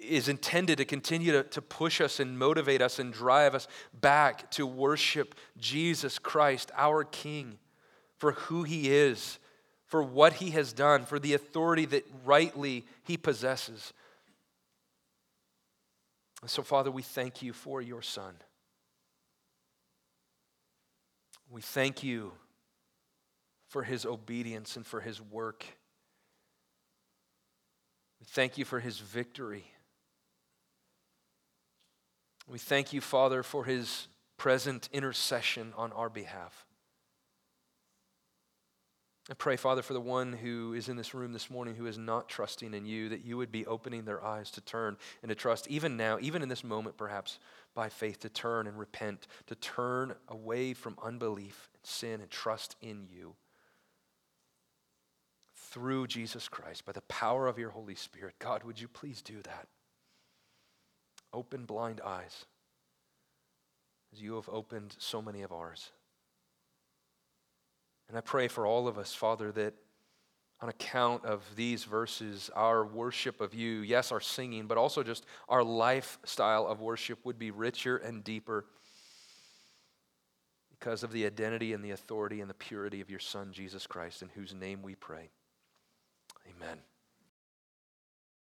is 0.00 0.28
intended 0.28 0.78
to 0.78 0.84
continue 0.84 1.30
to, 1.30 1.44
to 1.44 1.62
push 1.62 2.00
us 2.00 2.18
and 2.18 2.36
motivate 2.36 2.82
us 2.82 2.98
and 2.98 3.12
drive 3.12 3.54
us 3.54 3.68
back 4.00 4.50
to 4.50 4.66
worship 4.66 5.36
Jesus 5.56 6.18
Christ, 6.18 6.72
our 6.76 7.04
King, 7.04 7.58
for 8.16 8.32
who 8.32 8.64
he 8.64 8.90
is 8.90 9.38
for 9.88 10.02
what 10.02 10.34
he 10.34 10.50
has 10.50 10.74
done, 10.74 11.04
for 11.04 11.18
the 11.18 11.32
authority 11.32 11.86
that 11.86 12.06
rightly 12.26 12.84
he 13.04 13.16
possesses. 13.16 13.94
And 16.42 16.50
so, 16.50 16.62
Father, 16.62 16.90
we 16.90 17.00
thank 17.00 17.40
you 17.40 17.54
for 17.54 17.80
your 17.80 18.02
Son. 18.02 18.34
We 21.50 21.62
thank 21.62 22.02
you 22.02 22.32
for 23.68 23.82
his 23.82 24.04
obedience 24.04 24.76
and 24.76 24.86
for 24.86 25.00
his 25.00 25.22
work. 25.22 25.64
We 28.20 28.26
thank 28.26 28.58
you 28.58 28.64
for 28.64 28.80
his 28.80 28.98
victory. 28.98 29.64
We 32.48 32.58
thank 32.58 32.92
you, 32.92 33.00
Father, 33.00 33.42
for 33.42 33.64
his 33.64 34.08
present 34.36 34.88
intercession 34.92 35.72
on 35.76 35.92
our 35.92 36.08
behalf. 36.08 36.64
I 39.30 39.34
pray, 39.34 39.56
Father, 39.56 39.82
for 39.82 39.92
the 39.92 40.00
one 40.00 40.32
who 40.32 40.72
is 40.72 40.88
in 40.88 40.96
this 40.96 41.12
room 41.12 41.34
this 41.34 41.50
morning 41.50 41.74
who 41.74 41.86
is 41.86 41.98
not 41.98 42.30
trusting 42.30 42.72
in 42.72 42.86
you, 42.86 43.10
that 43.10 43.26
you 43.26 43.36
would 43.36 43.52
be 43.52 43.66
opening 43.66 44.06
their 44.06 44.24
eyes 44.24 44.50
to 44.52 44.62
turn 44.62 44.96
and 45.22 45.28
to 45.28 45.34
trust, 45.34 45.68
even 45.68 45.98
now, 45.98 46.16
even 46.22 46.40
in 46.40 46.48
this 46.48 46.64
moment, 46.64 46.96
perhaps 46.96 47.38
by 47.74 47.90
faith, 47.90 48.20
to 48.20 48.30
turn 48.30 48.66
and 48.66 48.78
repent, 48.78 49.26
to 49.48 49.54
turn 49.54 50.14
away 50.28 50.72
from 50.72 50.96
unbelief 51.02 51.68
and 51.74 51.84
sin 51.84 52.22
and 52.22 52.30
trust 52.30 52.76
in 52.80 53.06
you 53.10 53.34
through 55.70 56.06
Jesus 56.06 56.48
Christ 56.48 56.84
by 56.84 56.92
the 56.92 57.00
power 57.02 57.46
of 57.46 57.58
your 57.58 57.70
Holy 57.70 57.94
Spirit. 57.94 58.34
God, 58.38 58.64
would 58.64 58.80
you 58.80 58.88
please 58.88 59.22
do 59.22 59.40
that? 59.42 59.66
Open 61.32 61.64
blind 61.64 62.00
eyes 62.04 62.46
as 64.12 64.22
you 64.22 64.36
have 64.36 64.48
opened 64.48 64.96
so 64.98 65.20
many 65.20 65.42
of 65.42 65.52
ours. 65.52 65.90
And 68.08 68.16
I 68.16 68.22
pray 68.22 68.48
for 68.48 68.66
all 68.66 68.88
of 68.88 68.96
us, 68.96 69.12
Father, 69.12 69.52
that 69.52 69.74
on 70.60 70.68
account 70.68 71.24
of 71.24 71.44
these 71.54 71.84
verses, 71.84 72.50
our 72.56 72.84
worship 72.84 73.40
of 73.40 73.54
you, 73.54 73.80
yes, 73.80 74.10
our 74.10 74.20
singing, 74.20 74.66
but 74.66 74.78
also 74.78 75.02
just 75.02 75.24
our 75.48 75.62
lifestyle 75.62 76.66
of 76.66 76.80
worship 76.80 77.18
would 77.24 77.38
be 77.38 77.50
richer 77.50 77.98
and 77.98 78.24
deeper 78.24 78.64
because 80.70 81.02
of 81.02 81.12
the 81.12 81.26
identity 81.26 81.74
and 81.74 81.84
the 81.84 81.90
authority 81.90 82.40
and 82.40 82.48
the 82.48 82.54
purity 82.54 83.00
of 83.00 83.10
your 83.10 83.20
Son, 83.20 83.52
Jesus 83.52 83.86
Christ, 83.86 84.22
in 84.22 84.28
whose 84.30 84.54
name 84.54 84.82
we 84.82 84.94
pray. 84.94 85.28
Amen. 86.48 86.78